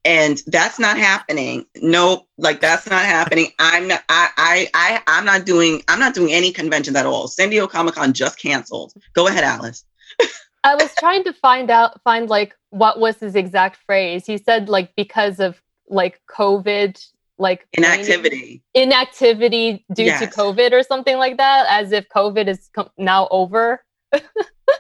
[0.04, 1.66] and that's not happening.
[1.76, 3.48] No like that's not happening.
[3.58, 7.28] I'm not i i, I i'm not doing i'm not doing any conventions at all.
[7.28, 8.92] San diego comic-con just canceled.
[9.12, 9.84] Go ahead alice.
[10.64, 14.26] I was trying to find out find like what was his exact phrase.
[14.26, 17.02] He said like because of like covid
[17.38, 18.62] like inactivity.
[18.74, 20.20] Inactivity due yes.
[20.20, 23.82] to covid or something like that as if covid is com- now over.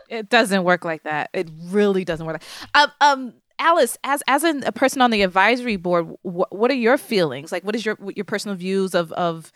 [0.08, 1.30] It doesn't work like that.
[1.32, 2.42] It really doesn't work.
[2.74, 6.70] Like- um, um Alice, as as an, a person on the advisory board, wh- what
[6.70, 7.52] are your feelings?
[7.52, 9.52] Like, what is your your personal views of of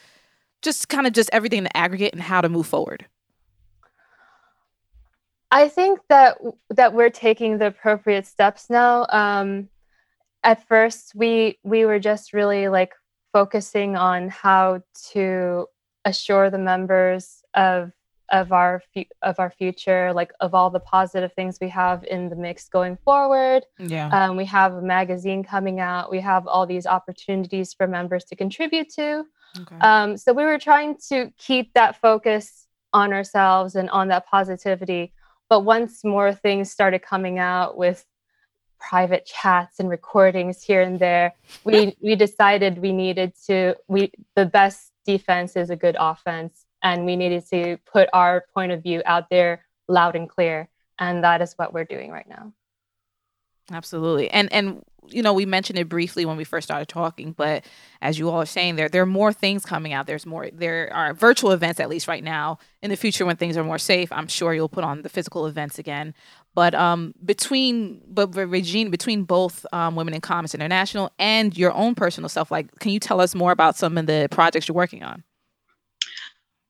[0.63, 3.07] just kind of just everything in the aggregate and how to move forward?
[5.51, 6.37] I think that
[6.71, 9.07] that we're taking the appropriate steps now.
[9.09, 9.69] Um,
[10.43, 12.93] at first, we we were just really like
[13.33, 14.83] focusing on how
[15.13, 15.67] to
[16.05, 17.91] assure the members of
[18.35, 22.29] of our fu- of our future like of all the positive things we have in
[22.29, 23.63] the mix going forward.
[23.79, 24.09] Yeah.
[24.09, 26.11] Um, we have a magazine coming out.
[26.11, 29.25] We have all these opportunities for members to contribute to.
[29.61, 29.79] Okay.
[29.79, 35.13] um, so we were trying to keep that focus on ourselves and on that positivity.
[35.49, 38.05] But once more things started coming out with
[38.81, 41.33] private chats and recordings here and there
[41.65, 47.05] we we decided we needed to we the best defense is a good offense and
[47.05, 50.69] we needed to put our point of view out there loud and clear
[50.99, 52.53] and that is what we're doing right now.
[53.73, 54.31] Absolutely.
[54.31, 57.63] And and you know we mentioned it briefly when we first started talking but
[58.01, 60.07] as you all are saying there there are more things coming out.
[60.07, 62.59] There's more there are virtual events at least right now.
[62.83, 65.47] In the future when things are more safe i'm sure you'll put on the physical
[65.47, 66.15] events again.
[66.55, 71.95] But um between but regine between both um, women in comics international and your own
[71.95, 75.03] personal stuff like can you tell us more about some of the projects you're working
[75.03, 75.25] on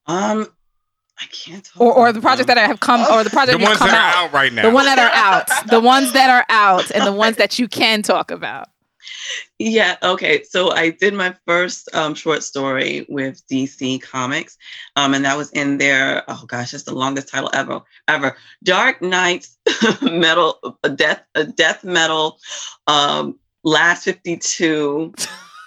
[0.06, 0.46] um,
[1.18, 1.68] I can't.
[1.78, 3.94] Or, or the projects that I have come, or the projects the ones that are
[3.94, 4.26] out.
[4.26, 4.62] out right now.
[4.62, 7.68] The ones that are out, the ones that are out, and the ones that you
[7.68, 8.68] can talk about.
[9.58, 9.96] Yeah.
[10.02, 10.42] Okay.
[10.44, 14.56] So I did my first um, short story with DC Comics,
[14.96, 17.80] um, and that was in their oh gosh, that's the longest title ever.
[18.08, 18.36] Ever.
[18.64, 19.56] Dark Knights
[20.02, 21.22] metal, death,
[21.54, 22.38] death metal,
[22.86, 25.14] um, last fifty two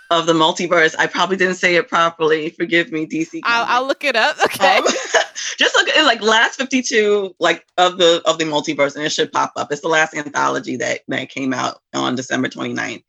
[0.10, 0.96] of the multiverse.
[0.98, 2.50] I probably didn't say it properly.
[2.50, 3.42] Forgive me, DC.
[3.44, 4.38] I'll, I'll, look it up.
[4.46, 4.78] Okay.
[4.78, 4.84] Um,
[5.58, 9.32] just look at like last 52 like of the of the multiverse and it should
[9.32, 9.72] pop up.
[9.72, 13.04] It's the last anthology that that came out on December 29th.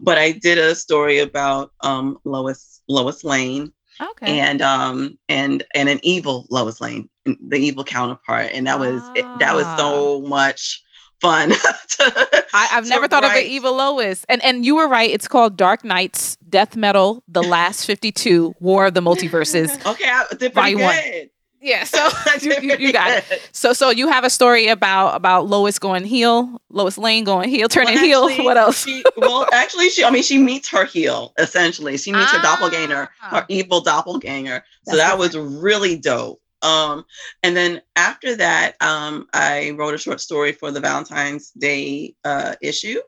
[0.00, 3.72] But I did a story about um Lois Lois Lane.
[4.00, 4.38] Okay.
[4.38, 8.50] And um and and an evil Lois Lane, the evil counterpart.
[8.52, 9.36] And that was ah.
[9.40, 10.28] that was so ah.
[10.28, 10.82] much
[11.20, 11.50] fun.
[11.50, 13.38] to, I, have never thought write.
[13.38, 15.10] of an evil Lois, and and you were right.
[15.10, 19.74] It's called Dark Knights, Death Metal, The Last Fifty Two, War of the Multiverses.
[19.92, 20.82] okay, I did pretty good.
[20.82, 21.30] One.
[21.60, 22.08] Yeah, so
[22.42, 23.48] you, you, you got it.
[23.52, 27.68] So so you have a story about about Lois going heel, Lois Lane going heel,
[27.68, 28.26] turning heel.
[28.26, 28.84] actually, What else?
[28.84, 30.04] She, well, actually, she.
[30.04, 31.32] I mean, she meets her heel.
[31.38, 33.46] Essentially, she meets her doppelganger, her ah.
[33.48, 34.62] evil doppelganger.
[34.84, 36.40] So That's that was really dope.
[36.66, 37.04] Um,
[37.42, 42.54] and then after that, um, I wrote a short story for the Valentine's Day uh,
[42.60, 43.00] issue,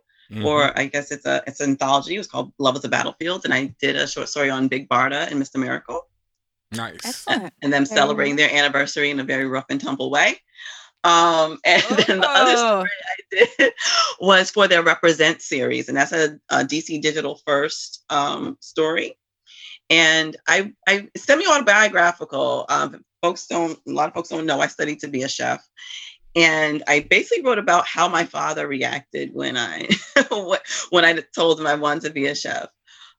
[0.44, 2.14] or I guess it's a it's an anthology.
[2.14, 4.88] It was called Love is a Battlefield, and I did a short story on Big
[4.88, 5.56] Barda and Mr.
[5.58, 6.06] Miracle
[6.72, 7.00] Nice.
[7.04, 7.52] Excellent.
[7.62, 10.38] and them Very celebrating their anniversary in a very rough and tumble way.
[11.04, 12.84] Um, and then the other Oh.
[12.84, 13.72] story I did
[14.20, 19.16] was for their Represent series, and that's a, a DC Digital First um, story.
[19.90, 22.66] And I, I semi-autobiographical.
[22.68, 25.66] Um, folks don't, a lot of folks don't know I studied to be a chef,
[26.34, 29.88] and I basically wrote about how my father reacted when I
[30.90, 32.68] when I told him I wanted to be a chef.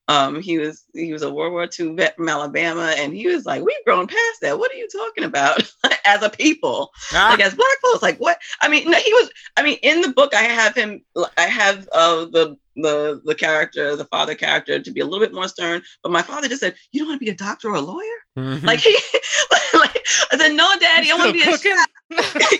[0.08, 3.46] Um, he was he was a World War II vet from Alabama, and he was
[3.46, 4.58] like, "We've grown past that.
[4.58, 5.62] What are you talking about
[6.10, 8.02] as a people, like as black folks?
[8.02, 8.40] Like what?
[8.62, 9.30] I mean, no, he was.
[9.58, 11.04] I mean, in the book, I have him.
[11.38, 15.34] I have uh, the the the character, the father character, to be a little bit
[15.34, 15.82] more stern.
[16.04, 18.20] But my father just said, "You don't want to be a doctor or a lawyer."
[18.38, 18.66] Mm-hmm.
[18.66, 18.92] Like he,
[19.78, 22.60] like I said, "No, Daddy, I want to be a chef."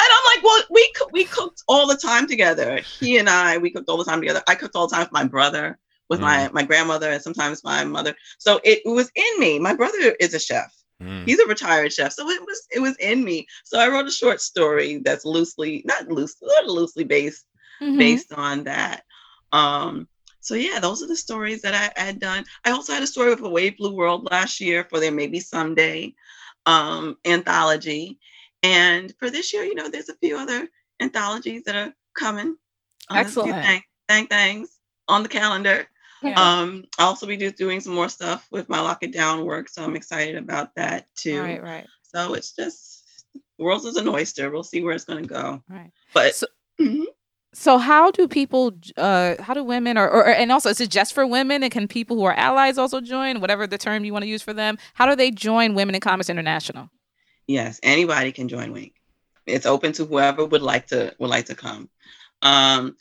[0.00, 2.78] And I'm like, well, we cook, we cooked all the time together.
[3.00, 4.42] He and I, we cooked all the time together.
[4.46, 5.76] I cooked all the time with my brother,
[6.08, 8.14] with my my grandmother, and sometimes my mother.
[8.38, 9.58] So it, was in me.
[9.58, 10.72] My brother is a chef.
[11.02, 11.24] Mm.
[11.26, 13.46] He's a retired chef, so it was it was in me.
[13.64, 17.46] So I wrote a short story that's loosely, not loosely, sort of loosely based
[17.82, 17.98] Mhm.
[17.98, 19.04] based on that.
[19.52, 20.08] Um,
[20.40, 22.44] so yeah, those are the stories that I, I had done.
[22.64, 25.40] I also had a story with a Wave Blue World last year for their Maybe
[25.40, 26.14] Someday
[26.66, 28.18] um, anthology.
[28.62, 30.68] And for this year, you know, there's a few other
[31.00, 32.56] anthologies that are coming.
[33.10, 33.64] There's a few Excellent.
[33.64, 34.78] Thing, thing, things
[35.08, 35.88] on the calendar.
[36.22, 36.40] Yeah.
[36.40, 39.68] Um, I'll also be do, doing some more stuff with my Lockett Down work.
[39.68, 41.40] So I'm excited about that too.
[41.40, 41.86] Right, right.
[42.02, 43.04] So it's just,
[43.34, 44.50] the world is an oyster.
[44.50, 45.62] We'll see where it's going to go.
[45.68, 45.90] Right.
[46.14, 46.46] But So-
[46.80, 47.04] Mhm.
[47.54, 51.14] So how do people uh how do women or, or and also is it just
[51.14, 54.22] for women and can people who are allies also join whatever the term you want
[54.22, 56.90] to use for them how do they join women in comics international
[57.46, 58.92] Yes, anybody can join Wink.
[59.46, 61.88] It's open to whoever would like to would like to come.
[62.42, 62.94] Um,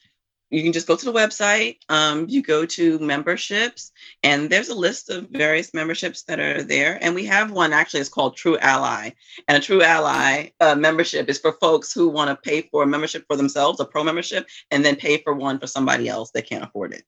[0.50, 1.78] you can just go to the website.
[1.90, 3.92] Um, you go to memberships,
[4.24, 6.98] and there's a list of various memberships that are there.
[7.02, 8.00] And we have one actually.
[8.00, 9.12] It's called True Ally,
[9.48, 12.88] and a True Ally uh, membership is for folks who want to pay for a
[12.88, 16.48] membership for themselves, a pro membership, and then pay for one for somebody else that
[16.48, 17.04] can't afford it.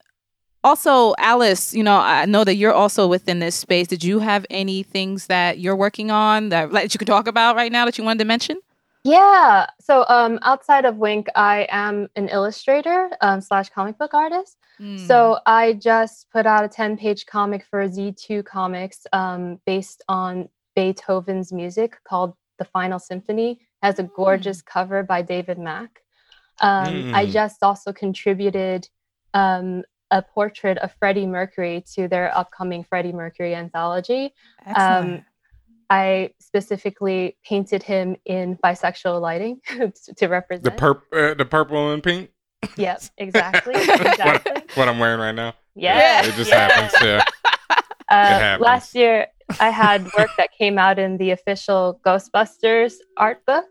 [0.64, 4.46] also alice you know i know that you're also within this space did you have
[4.50, 7.98] any things that you're working on that, that you can talk about right now that
[7.98, 8.58] you wanted to mention
[9.06, 9.68] Yeah.
[9.82, 14.56] So um, outside of Wink, I am an illustrator um, slash comic book artist.
[14.96, 20.48] So I just put out a 10 page comic for Z2 Comics um, based on
[20.78, 23.52] Beethoven's music called The Final Symphony.
[23.52, 25.92] It has a gorgeous cover by David Mack.
[26.62, 27.32] Um, I Mm.
[27.34, 28.88] just also contributed
[29.34, 29.84] um,
[30.14, 34.32] a portrait of Freddie Mercury to their upcoming Freddie Mercury anthology.
[34.76, 35.26] Um,
[35.90, 39.60] I specifically painted him in bisexual lighting
[40.18, 40.66] to represent.
[40.66, 42.30] The purp, uh, the purple and pink.
[42.78, 43.74] Yep, exactly.
[43.74, 44.62] what, exactly.
[44.76, 45.56] what I'm wearing right now.
[45.76, 46.24] Yeah.
[46.26, 46.70] it just Yeah.
[46.70, 46.94] happens.
[47.04, 47.24] Yeah.
[48.12, 48.62] Uh, happens.
[48.64, 49.26] last year,
[49.60, 53.66] I had work that came out in the official Ghostbusters art book.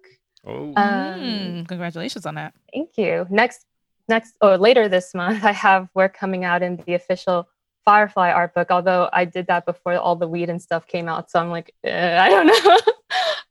[0.45, 0.73] Oh.
[0.75, 3.27] Um, Mm, congratulations on that Thank you.
[3.31, 3.65] Next,
[4.09, 7.49] next, or later this month, I have work coming out in the official
[7.85, 8.71] Firefly art book.
[8.71, 11.75] Although I did that before all the weed and stuff came out, so I'm like,
[11.87, 12.77] uh, I don't know.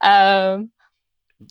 [0.08, 0.70] um,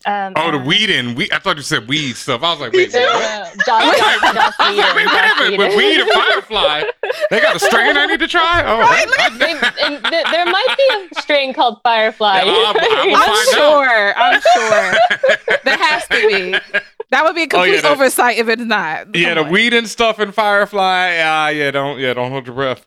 [0.06, 1.32] um, Oh, the and- weed and weed.
[1.34, 2.42] I thought you said weed stuff.
[2.44, 3.58] I was like, wait, Uh, what?
[3.66, 6.00] Joss- I was like, Joss- Joss I was like, wait, what Joss happened with weed
[6.00, 6.84] and firefly?
[7.30, 8.64] They got a strain I need to try.
[8.66, 12.42] Oh, I- They- and th- there might be a strain called Firefly.
[12.44, 13.52] Yeah, I'm- I'm You gonna know?
[13.54, 16.82] sure i'm sure there has to be
[17.12, 19.74] that would be a Oh, yeah, complete the- oversight if it's not yeah, the weed
[19.74, 21.18] and stuff and firefly.
[21.18, 22.86] Uh, yeah, don't yeah, don't hold your breath.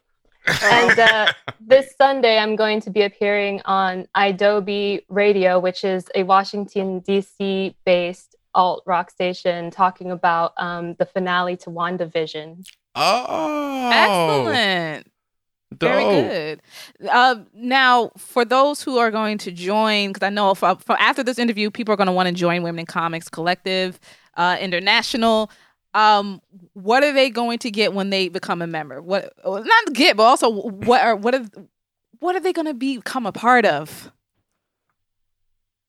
[0.62, 6.22] and uh, this Sunday, I'm going to be appearing on Adobe Radio, which is a
[6.24, 7.74] Washington, D.C.
[7.86, 12.64] based alt rock station talking about um, the finale to WandaVision.
[12.94, 15.10] Oh, excellent
[15.80, 16.62] Very good.
[17.10, 20.96] Uh, now, for those who are going to join, because I know if, uh, for
[21.00, 23.98] after this interview, people are going to want to join Women in Comics Collective
[24.36, 25.50] uh, International.
[25.94, 26.40] Um,
[26.72, 29.00] what are they going to get when they become a member?
[29.00, 31.44] What not get, but also what are what are
[32.18, 34.10] what are they going to become a part of?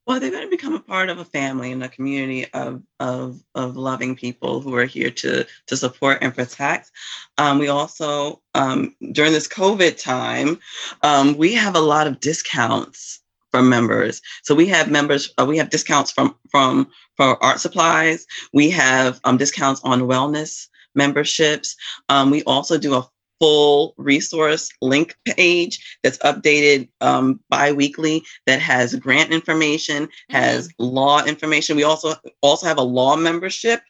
[0.07, 3.41] Well, they're going to become a part of a family and a community of of
[3.55, 6.91] of loving people who are here to to support and protect.
[7.39, 10.59] Um, we also um, during this COVID time,
[11.01, 14.21] um, we have a lot of discounts for members.
[14.43, 16.87] So we have members, uh, we have discounts from from
[17.17, 18.27] for art supplies.
[18.53, 21.75] We have um, discounts on wellness memberships.
[22.09, 23.09] Um, we also do a
[23.39, 31.75] full resource link page that's updated um, bi-weekly that has grant information has law information.
[31.75, 33.81] We also also have a law membership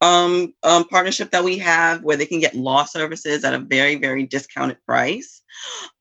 [0.00, 3.96] um, um, partnership that we have where they can get law services at a very
[3.96, 5.42] very discounted price.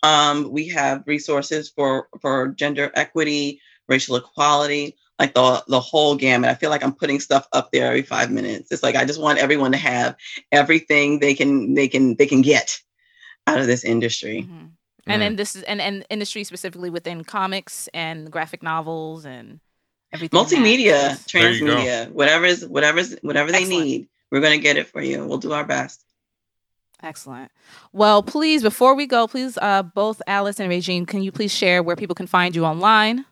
[0.01, 6.49] Um, we have resources for for gender equity racial equality like the the whole gamut.
[6.49, 8.71] I feel like I'm putting stuff up there every five minutes.
[8.71, 10.15] It's like I just want everyone to have
[10.51, 12.81] everything they can they can they can get
[13.47, 14.43] out of this industry.
[14.43, 14.65] Mm-hmm.
[15.05, 19.59] And then this is and, and industry specifically within comics and graphic novels and
[20.11, 20.39] everything.
[20.39, 21.75] Multimedia, There you go.
[21.75, 23.85] transmedia, whatever's whatever's whatever they Excellent.
[23.85, 25.25] need, we're gonna get it for you.
[25.25, 26.03] We'll do our best.
[27.01, 27.51] Excellent.
[27.91, 31.83] Well, please, before we go, please, uh, both Alice and Regine, can you please share
[31.83, 33.25] where people can find you online?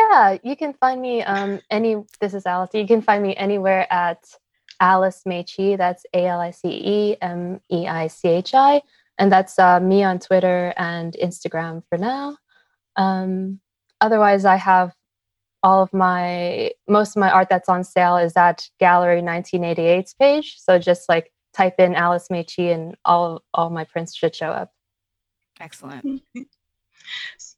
[0.00, 2.70] Yeah, you can find me um any this is Alice.
[2.72, 4.24] You can find me anywhere at
[4.80, 5.76] Alice Meichi.
[5.76, 8.82] That's A L I C E M E I C H I.
[9.18, 12.38] And that's uh, me on Twitter and Instagram for now.
[12.96, 13.60] Um,
[14.00, 14.94] otherwise I have
[15.62, 20.56] all of my most of my art that's on sale is at Gallery 1988's page.
[20.58, 24.72] So just like type in Alice Meichi and all all my prints should show up.
[25.60, 26.22] Excellent.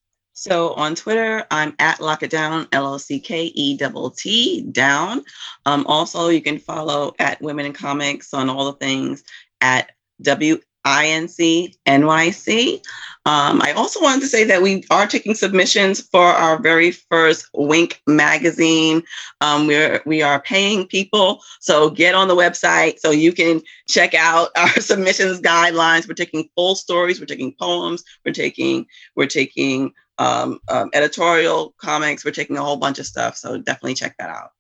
[0.43, 3.79] So on Twitter, I'm at Lockett Down, L O C K E
[4.17, 5.25] T down.
[5.67, 9.23] Um, also, you can follow at Women in Comics on all the things
[9.61, 12.83] at W I N C N Y C.
[13.25, 17.49] Um, I also wanted to say that we are taking submissions for our very first
[17.55, 19.05] Wink magazine.
[19.41, 24.13] Um, we're we are paying people, so get on the website so you can check
[24.15, 26.09] out our submissions guidelines.
[26.09, 29.93] We're taking full stories, we're taking poems, we're taking we're taking
[30.23, 32.25] um, um, editorial comics.
[32.25, 33.37] We're taking a whole bunch of stuff.
[33.37, 34.51] So definitely check that out.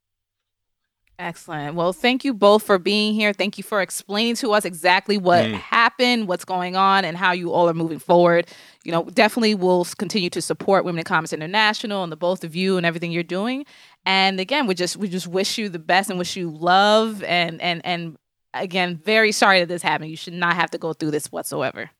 [1.18, 1.76] Excellent.
[1.76, 3.32] Well, thank you both for being here.
[3.32, 5.54] Thank you for explaining to us exactly what Mm.
[5.54, 8.48] happened, what's going on, and how you all are moving forward.
[8.82, 12.56] You know, definitely we'll continue to support Women in Comics International and the both of
[12.56, 13.64] you and everything you're doing.
[14.04, 17.60] And again, we just we just wish you the best and wish you love and
[17.62, 18.16] and and
[18.52, 20.10] again, very sorry that this happened.
[20.10, 21.90] You should not have to go through this whatsoever.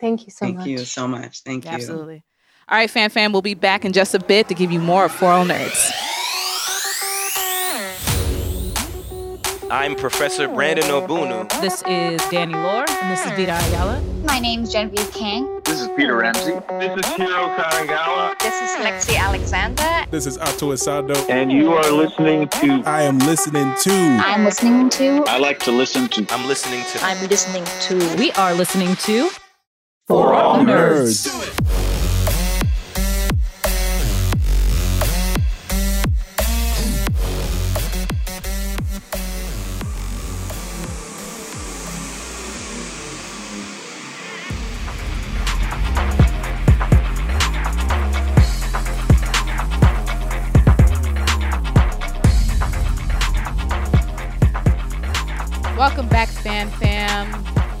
[0.00, 0.64] Thank you so Thank much.
[0.64, 1.40] Thank you so much.
[1.42, 1.70] Thank you.
[1.70, 2.24] Absolutely.
[2.70, 5.06] All right, fan fam, we'll be back in just a bit to give you more
[5.06, 5.90] of For All Nerds.
[9.70, 11.48] I'm Professor Brandon Ogbunu.
[11.62, 14.02] This is Danny Lore, and this is Vita Ayala.
[14.24, 15.60] My name's Genevieve Kang.
[15.64, 16.52] This is Peter Ramsey.
[16.78, 20.04] This is Hiro Kanagawa, This is Lexi Alexander.
[20.10, 21.16] This is Ato Essandoh.
[21.30, 25.72] and you are listening to I am listening to I'm listening to I like to
[25.72, 29.30] listen to I'm listening to I'm listening to We are listening to
[30.06, 31.26] For All Nerds.
[31.32, 31.67] Welcome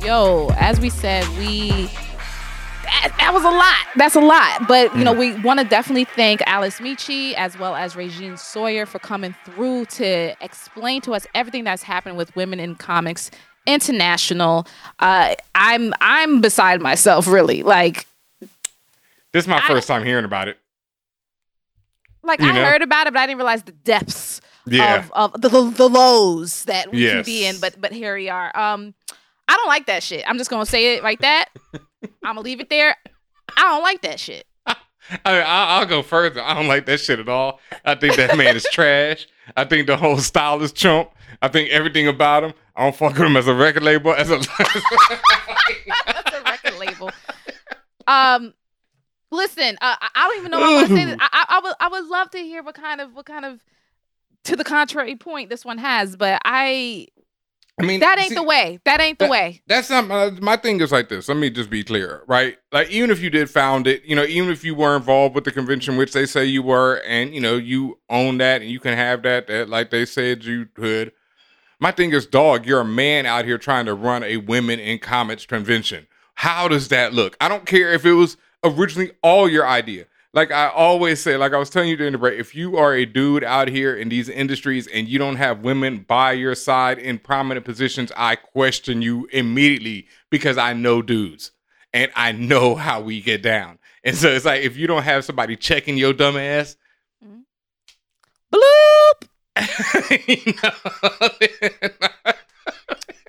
[0.08, 1.68] Yo, as we said, we
[2.82, 3.76] that, that was a lot.
[3.96, 4.66] That's a lot.
[4.66, 8.86] But you know, we want to definitely thank Alice Meichi as well as Regine Sawyer
[8.86, 13.30] for coming through to explain to us everything that's happened with women in comics
[13.66, 14.66] international.
[14.98, 17.62] Uh, I'm I'm beside myself, really.
[17.62, 18.06] Like
[19.34, 20.56] This is my first time hearing about it.
[22.22, 22.64] like You I know?
[22.64, 25.00] heard about it, but I didn't realize the depths Yeah.
[25.12, 27.60] of, of the, the the lows that we can be in.
[27.60, 28.58] But but here we are.
[28.58, 28.94] Um,
[29.48, 30.24] I don't like that shit.
[30.28, 31.46] I'm just gonna say it like that.
[31.74, 31.80] I'm
[32.22, 32.96] gonna leave it there.
[33.56, 34.46] I don't like that shit.
[34.66, 34.76] I,
[35.24, 35.40] I,
[35.78, 36.42] I'll go further.
[36.42, 37.60] I don't like that shit at all.
[37.84, 39.26] I think that man is trash.
[39.56, 41.10] I think the whole style is chump.
[41.40, 42.52] I think everything about him.
[42.76, 44.12] I don't fuck with him as a record label.
[44.12, 44.36] As a
[46.06, 47.10] That's a record label.
[48.06, 48.52] Um,
[49.30, 51.16] listen, uh, I- don't even know how to say this.
[51.20, 53.60] I, I, I would I would love to hear what kind of what kind of
[54.44, 57.08] to the contrary point this one has, but I
[57.80, 58.80] I mean, that ain't see, the way.
[58.84, 59.62] That ain't the that- way.
[59.66, 60.80] That's not my, my thing.
[60.80, 61.28] Is like this.
[61.28, 62.58] Let me just be clear, right?
[62.72, 65.44] Like even if you did found it, you know, even if you were involved with
[65.44, 68.80] the convention, which they say you were, and you know you own that and you
[68.80, 71.12] can have that, that like they said you could.
[71.80, 74.98] My thing is, dog, you're a man out here trying to run a women in
[74.98, 76.08] comics convention.
[76.34, 77.36] How does that look?
[77.40, 80.06] I don't care if it was originally all your idea.
[80.34, 82.94] Like I always say, like I was telling you during the break, if you are
[82.94, 86.98] a dude out here in these industries and you don't have women by your side
[86.98, 91.52] in prominent positions, I question you immediately because I know dudes
[91.92, 93.78] and I know how we get down.
[94.04, 96.76] And so it's like if you don't have somebody checking your dumb ass,
[98.52, 99.28] Bloop.
[100.28, 102.34] you know,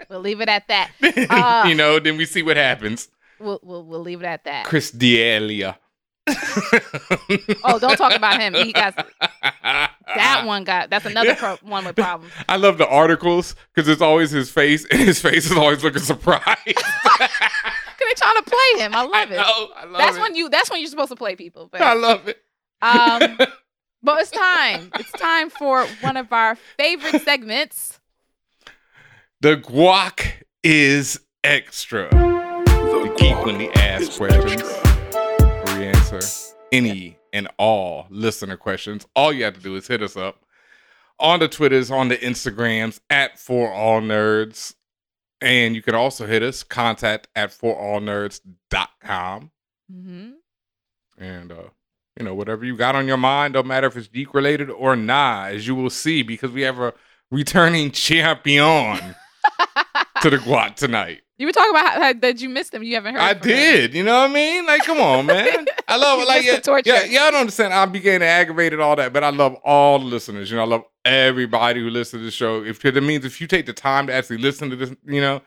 [0.09, 0.91] We'll leave it at that.
[1.29, 3.09] Uh, you know, then we see what happens.
[3.39, 4.65] We'll, we'll we'll leave it at that.
[4.65, 5.77] Chris D'Elia.
[7.63, 8.53] Oh, don't talk about him.
[8.53, 8.95] He got
[10.15, 10.63] that one.
[10.63, 12.31] Got that's another pro- one with problems.
[12.47, 16.01] I love the articles because it's always his face, and his face is always looking
[16.01, 16.45] surprised.
[17.19, 18.95] Cause they trying to play him.
[18.95, 19.35] I love it.
[19.37, 20.21] know, I love that's it.
[20.21, 20.49] when you.
[20.49, 21.69] That's when you're supposed to play people.
[21.71, 22.37] But I love it.
[22.81, 23.37] Um,
[24.03, 24.91] but it's time.
[24.95, 27.99] It's time for one of our favorite segments.
[29.41, 32.09] The guac is extra.
[32.09, 34.61] The geek when the ask questions.
[34.63, 34.88] Where we
[36.11, 39.07] answer any and all listener questions.
[39.15, 40.43] All you have to do is hit us up
[41.19, 44.75] on the Twitters, on the Instagrams at For All Nerds.
[45.41, 49.51] And you can also hit us contact at forallnerds.com.
[49.91, 50.29] Mm-hmm.
[51.17, 51.69] And uh,
[52.17, 54.95] you know, whatever you got on your mind, don't matter if it's geek related or
[54.95, 56.93] not, as you will see, because we have a
[57.31, 59.15] returning champion
[60.21, 61.21] to the guac tonight.
[61.39, 62.83] You were talking about how, how, that you missed them.
[62.83, 63.21] You haven't heard.
[63.21, 63.93] I did.
[63.93, 64.65] You know what I mean?
[64.65, 65.65] Like, come on, man.
[65.87, 66.27] I love it.
[66.27, 67.73] Like, yeah, yeah, y'all don't understand.
[67.73, 70.51] I'm began aggravated all that, but I love all the listeners.
[70.51, 72.61] You know, I love everybody who listens to the show.
[72.61, 75.41] If it means if you take the time to actually listen to this, you know,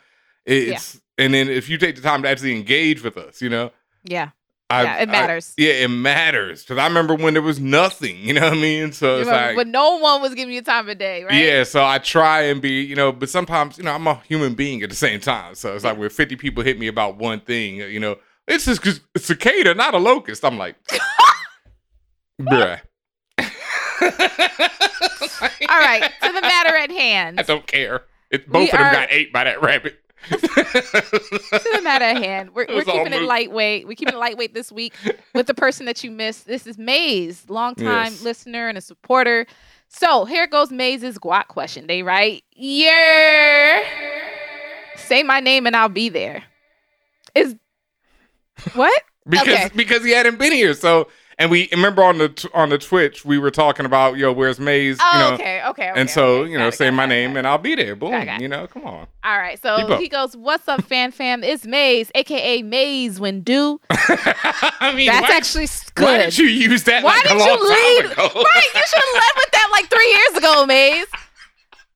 [0.46, 3.70] it's and then if you take the time to actually engage with us, you know,
[4.02, 4.30] Yeah.
[4.72, 5.54] I- Yeah, it I- matters.
[5.56, 8.16] yeah, it matters because I remember when there was nothing.
[8.22, 8.92] You know what I mean?
[8.92, 11.34] So it's like, when no one was giving you time of day, right?
[11.34, 11.64] yeah.
[11.64, 14.82] So I try and be, you know, but sometimes, you know, I'm a human being
[14.82, 15.54] at the same time.
[15.54, 18.16] So it's like when 50 people hit me about one thing, you know,
[18.48, 20.44] it's just because it's cicada, not a locust.
[20.44, 20.76] I'm like,
[22.40, 22.80] bruh.
[25.68, 26.10] All right.
[26.22, 27.38] To the matter at hand.
[27.40, 28.02] I don't care.
[28.30, 29.98] It, both We of them are- got ate by that rabbit.
[30.30, 32.54] To the matter at hand.
[32.54, 33.86] We're, we're keeping it lightweight.
[33.86, 34.94] We're keeping it lightweight this week
[35.34, 36.46] with the person that you missed.
[36.46, 38.22] This is Maze, longtime Yes.
[38.22, 39.46] listener and a supporter.
[39.88, 41.86] So here goes Maze's guac question.
[41.86, 43.82] They write, Yeah.
[44.96, 46.42] Say my name and I'll be there.
[47.34, 47.56] Is
[48.74, 49.02] what?
[49.28, 49.68] because Okay.
[49.74, 50.74] because he hadn't been here.
[50.74, 51.08] So
[51.42, 54.98] and we remember on the on the Twitch we were talking about yo where's Maze,
[55.00, 56.00] Oh, you know, okay, okay, okay.
[56.00, 56.52] and so okay.
[56.52, 57.96] you know it, say my it, name and I'll be there.
[57.96, 59.06] Boom, you know, come on.
[59.24, 61.42] All right, so he goes, "What's up, fan fam?
[61.42, 66.04] It's Maze, aka Maze when due." I mean, That's why- actually good.
[66.04, 68.04] Why did you use that Why like did you lead?
[68.18, 71.06] right, you should have led with that like three years ago, Maze.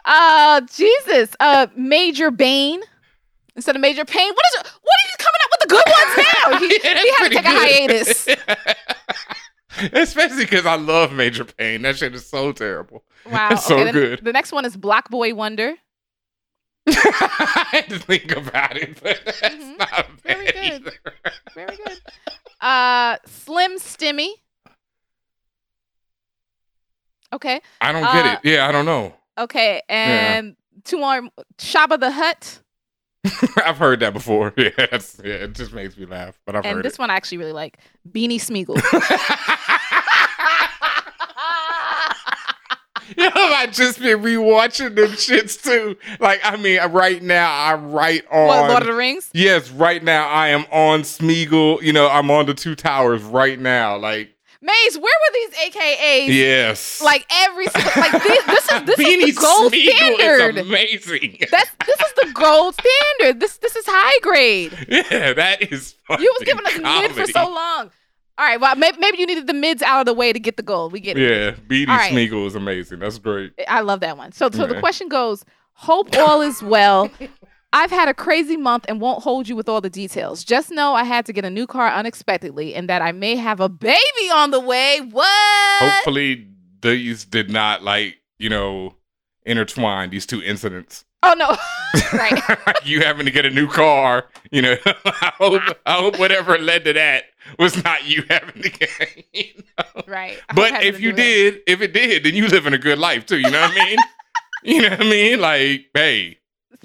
[0.05, 1.35] Uh, Jesus.
[1.41, 2.81] Uh, Major Bane
[3.57, 4.29] instead of Major Pain.
[4.33, 4.73] What is?
[4.73, 5.36] What are you coming
[5.67, 6.59] the good ones now?
[6.59, 8.29] He, Yeah, he had to take a hiatus.
[9.93, 11.83] Especially because I love Major Pain.
[11.83, 13.05] That shit is so terrible.
[13.31, 13.49] Wow.
[13.53, 14.25] It's so okay, the- good.
[14.25, 15.75] The next one is Black Boy Wonder.
[16.89, 19.79] I had to think about it, but that's Mhm.
[19.79, 20.57] not Very good.
[20.57, 20.93] either.
[21.55, 22.01] Very good.
[22.61, 24.29] Uh, Slim Stimmy.
[27.33, 27.61] Okay.
[27.81, 28.49] I don't get Uh, it.
[28.51, 29.15] Yeah, I don't know.
[29.37, 29.83] Okay.
[29.89, 31.23] And two more.
[31.59, 32.61] Shabba the Hut.
[33.65, 34.53] I've heard that before.
[34.59, 36.39] Yeah, yeah, it just makes me laugh.
[36.45, 36.99] But I've And heard this it.
[36.99, 37.79] one I actually really like.
[38.11, 38.77] Beanie Smeagol.
[43.17, 45.97] You know, I just been rewatching them shits too.
[46.19, 48.47] Like, I mean, right now I'm right on.
[48.49, 49.31] what, Lord of the Rings?
[49.33, 51.83] Yes, right now I am on Smeagol.
[51.83, 53.97] You know, I'm on the two towers right now.
[53.97, 54.35] Like,
[54.67, 56.27] Maze, where were these AKAs?
[56.29, 57.01] yes.
[57.01, 60.57] Like every like this, this is this Beanie is the gold Smeagol standard.
[60.57, 61.39] is amazing.
[61.51, 63.41] That's this is the gold standard.
[63.41, 64.73] This this is high grade.
[64.89, 65.95] yeah, that is.
[66.11, 67.91] You was giving us mid for so long.
[68.39, 70.57] All right, well maybe, maybe you needed the mids out of the way to get
[70.57, 70.93] the gold.
[70.93, 71.23] We get it.
[71.23, 72.13] Yeah, Beanie right.
[72.13, 72.99] Smeagol is amazing.
[72.99, 73.53] That's great.
[73.69, 74.33] I love that one.
[74.33, 77.09] So so the question goes: Hope all is well.
[77.77, 80.43] I've had a crazy month and won't hold you with all the details.
[80.43, 83.61] Just know I had to get a new car unexpectedly and that I may have
[83.61, 85.01] a baby on the way.
[85.11, 85.27] What?
[85.81, 86.49] Hopefully,
[86.81, 88.95] these did not like you know
[89.45, 91.05] intertwine these two incidents.
[91.23, 91.55] Oh no.
[92.19, 92.41] right.
[92.87, 94.77] you having to get a new car, you know.
[95.05, 97.25] I hope I hope whatever led to that
[97.59, 99.25] was not you having to get.
[99.35, 100.03] You know?
[100.07, 100.39] Right.
[100.49, 101.51] I But if you do it.
[101.53, 103.37] did, if it did, then you living a good life too.
[103.37, 103.99] You know what I mean?
[104.63, 105.41] you know what I mean?
[105.43, 106.39] Like, hey,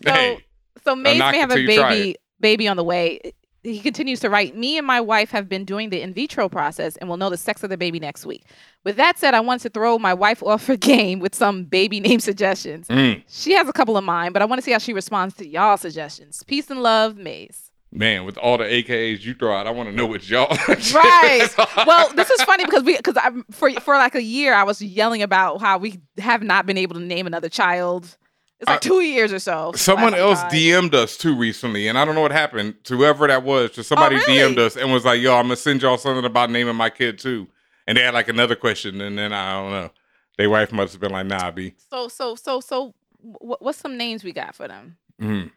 [0.04, 0.44] So, hey,
[0.84, 3.34] so Maze knock may have a till you try baby baby on the way.
[3.64, 6.98] He continues to write, Me and my wife have been doing the in vitro process
[6.98, 8.44] and will know the sex of the baby next week.
[8.84, 12.00] With that said, I wanted to throw my wife off her game with some baby
[12.00, 12.88] name suggestions.
[12.88, 13.22] Mm.
[13.28, 15.48] She has a couple of mine, but I want to see how she responds to
[15.48, 16.42] y'all suggestions.
[16.48, 17.72] Peace and love, Maze.
[17.94, 20.48] Man, with all the AKAs you throw out, I want to know what y'all.
[20.94, 21.50] right.
[21.86, 24.82] Well, this is funny because we because I for for like a year I was
[24.82, 28.18] yelling about how we have not been able to name another child.
[28.62, 29.72] It's like I- two years or so.
[29.76, 30.40] Someone Oh else.
[30.54, 33.72] DM'd us too recently, and I don't know what happened to whoever that was.
[33.72, 34.40] Just somebody Oh, really?
[34.54, 37.18] DM'd us and was like, "Yo, I'm gonna send y'all something about naming my kid
[37.20, 37.48] too."
[37.88, 39.90] And they had like another question, and then I don't know.
[40.38, 43.98] Their wife must have been like, "Nah, B." So so so so wh- what's some
[43.98, 44.98] names we got for them?
[45.22, 45.52] Mm,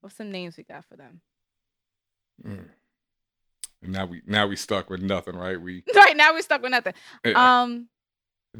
[0.00, 1.20] What's some names we got for them?
[2.46, 2.68] mm.
[3.82, 5.60] And now we now we stuck with nothing, right?
[5.60, 6.94] We Right now we're stuck with nothing.
[7.24, 7.62] Yeah.
[7.62, 7.88] Um,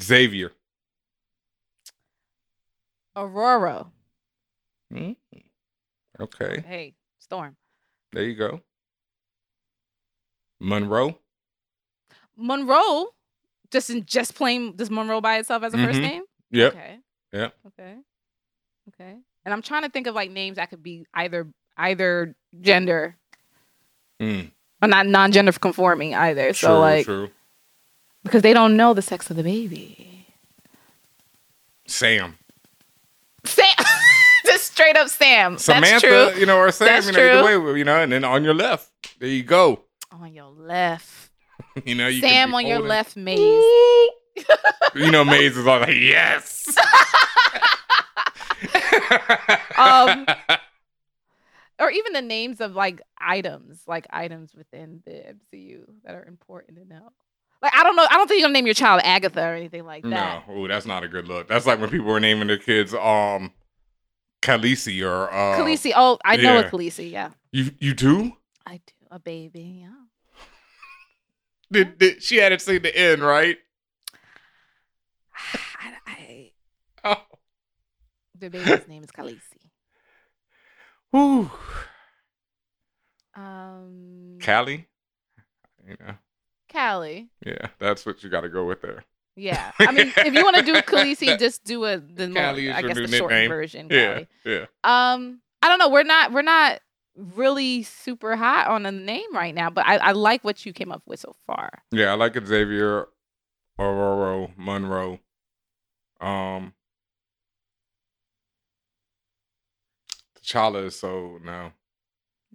[0.00, 0.52] Xavier.
[3.16, 3.86] Aurora.
[4.92, 5.16] Mm.
[6.20, 7.56] Okay, Hey, Storm.
[8.12, 8.60] there you go.
[10.60, 11.18] Monroe.
[12.36, 13.06] Monroe.
[13.70, 16.02] Just in just plain just Monroe by itself as a first Mhm.
[16.02, 16.22] name.
[16.50, 16.66] Yeah.
[16.66, 16.98] Okay.
[17.32, 17.54] Yep.
[17.66, 17.96] Okay.
[18.88, 19.16] Okay.
[19.44, 23.16] And I'm trying to think of like names that could be either either gender
[24.20, 24.50] Mm.
[24.80, 26.54] or not non-gender conforming either.
[26.54, 27.30] so like true.
[28.22, 30.26] because they don't know the sex of the baby.
[31.86, 32.38] Sam.
[33.46, 33.66] Sam,
[34.46, 35.58] just straight up Sam.
[35.58, 36.40] Samantha, That's true.
[36.40, 38.54] you know, or Sam, That's you know, either way, you know, and then on your
[38.54, 39.82] left, there you go.
[40.12, 41.30] On your left,
[41.84, 43.38] You know, you Sam on your left, Maze.
[44.94, 46.66] You know, Maze is all like, yes.
[49.76, 50.26] um,
[51.78, 56.78] or even the names of like items, like items within the MCU that are important
[56.78, 57.12] to know.
[57.62, 59.84] Like I don't know, I don't think you're gonna name your child Agatha or anything
[59.84, 60.44] like that.
[60.48, 61.48] no, ooh, that's not a good look.
[61.48, 63.52] That's like when people were naming their kids um
[64.42, 65.92] Khaleesi or uh Khaleesi.
[65.96, 66.60] Oh, I know yeah.
[66.60, 67.10] a Khaleesi.
[67.10, 68.36] Yeah, You you do?
[68.66, 68.92] I do.
[69.10, 69.80] A baby.
[69.82, 69.88] Yeah.
[71.72, 73.56] Did, did she had it say the end, right?
[75.80, 76.52] I, I,
[77.04, 77.22] Oh.
[78.38, 79.40] the baby's name is Khaleesi.
[81.10, 81.50] Whew.
[83.34, 84.86] Um, Callie?
[85.86, 86.14] You know.
[86.76, 87.28] Callie.
[87.44, 89.04] Yeah, that's what you gotta go with there.
[89.36, 89.72] Yeah.
[89.78, 92.82] I mean, if you want to do Khaleesi, just do a the more, is I
[92.82, 93.48] guess the short nickname.
[93.48, 93.88] version.
[93.90, 94.66] Yeah, yeah.
[94.84, 95.88] Um, I don't know.
[95.90, 96.80] We're not we're not
[97.16, 100.92] really super hot on a name right now, but I, I like what you came
[100.92, 101.82] up with so far.
[101.90, 103.06] Yeah, I like Xavier,
[103.78, 105.20] Aurora, Monroe.
[106.20, 106.72] Um
[110.38, 111.72] T'Challa is so no.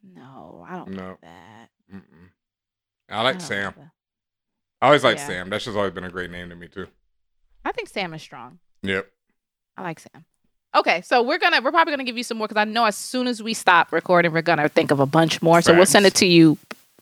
[0.03, 1.69] No, I don't know like that.
[1.93, 2.29] Mm-mm.
[3.09, 3.73] I like don't Sam.
[3.77, 3.87] like.
[4.81, 5.27] I always like Yeah.
[5.27, 5.49] Sam.
[5.49, 6.87] That's just always been a great name to me too.
[7.63, 8.59] I think Sam is strong.
[8.83, 9.07] Yep.
[9.77, 10.25] I like Sam.
[10.73, 12.95] Okay, so we're gonna we're probably gonna give you some more because I know as
[12.95, 15.61] soon as we stop recording, we're gonna think of a bunch more.
[15.61, 16.57] So we'll send it to you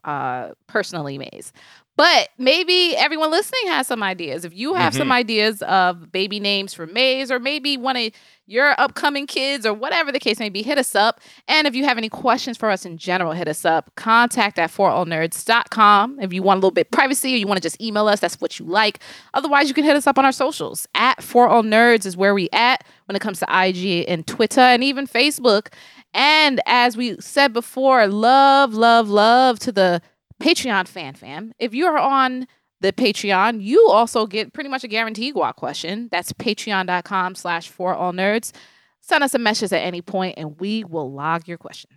[0.05, 1.51] uh personally, Maze.
[1.97, 4.45] But maybe everyone listening has some ideas.
[4.45, 5.13] If you have some Mhm.
[5.13, 8.13] ideas of baby names for Maze, or maybe one of
[8.47, 11.19] your upcoming kids, or whatever the case may be, hit us up.
[11.49, 13.91] And if you have any questions for us in general, hit us up.
[13.95, 16.19] Contact at forallnerds.com.
[16.21, 18.19] If you want a little bit of privacy or you want to just email us,
[18.21, 18.99] that's what you like.
[19.33, 20.87] Otherwise, you can hit us up on our socials.
[20.95, 24.61] At For All Nerds is where we at when it comes to IG and Twitter
[24.61, 25.67] and even Facebook.
[26.13, 30.01] And as we said before, love, love, love to the
[30.41, 31.53] Patreon fan fam.
[31.59, 32.47] If you're on
[32.81, 36.07] the Patreon, you also get pretty much a guaranteed guac question.
[36.11, 38.53] That's patreon.com slash for all nerds.
[39.01, 41.89] Send us a message at any point and we will log your question.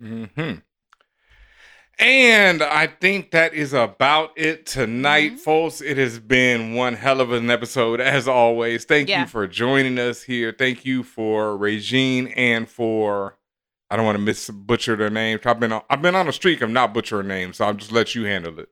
[0.00, 0.24] hmm
[1.98, 5.40] And I think that is about it tonight, Mm-hmm.
[5.42, 5.80] folks.
[5.80, 8.84] It has been one hell of an episode, as always.
[8.84, 9.22] Thank Yeah.
[9.22, 10.54] you for joining us here.
[10.56, 13.36] Thank you for Regine and for
[13.94, 15.42] I don't want to miss butcher their names.
[15.46, 17.92] I've been on, I've been on a streak of not butchering names, so I'll just
[17.92, 18.68] let you handle it.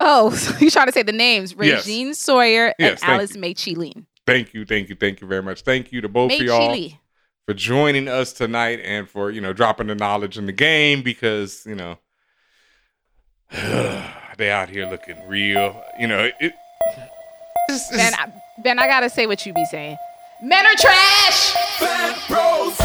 [0.00, 1.86] Oh, so you're trying to say the names Yes.
[1.86, 3.36] Regine Sawyer and Yes, thank Alice.
[3.36, 3.92] Meichi Li.
[4.26, 5.60] Thank you, thank you, thank you very much.
[5.60, 6.98] Thank you to both May of y'all Chile.
[7.46, 11.66] for joining us tonight and for you know dropping the knowledge in the game because
[11.66, 11.98] you know
[14.38, 15.84] they out here looking real.
[15.98, 16.34] You know it.
[16.40, 16.54] it
[17.68, 18.32] it's- Ben, I,
[18.62, 19.98] ben, I gotta say what you be saying.
[20.42, 21.54] Men are trash.
[21.80, 22.80] Bad bros.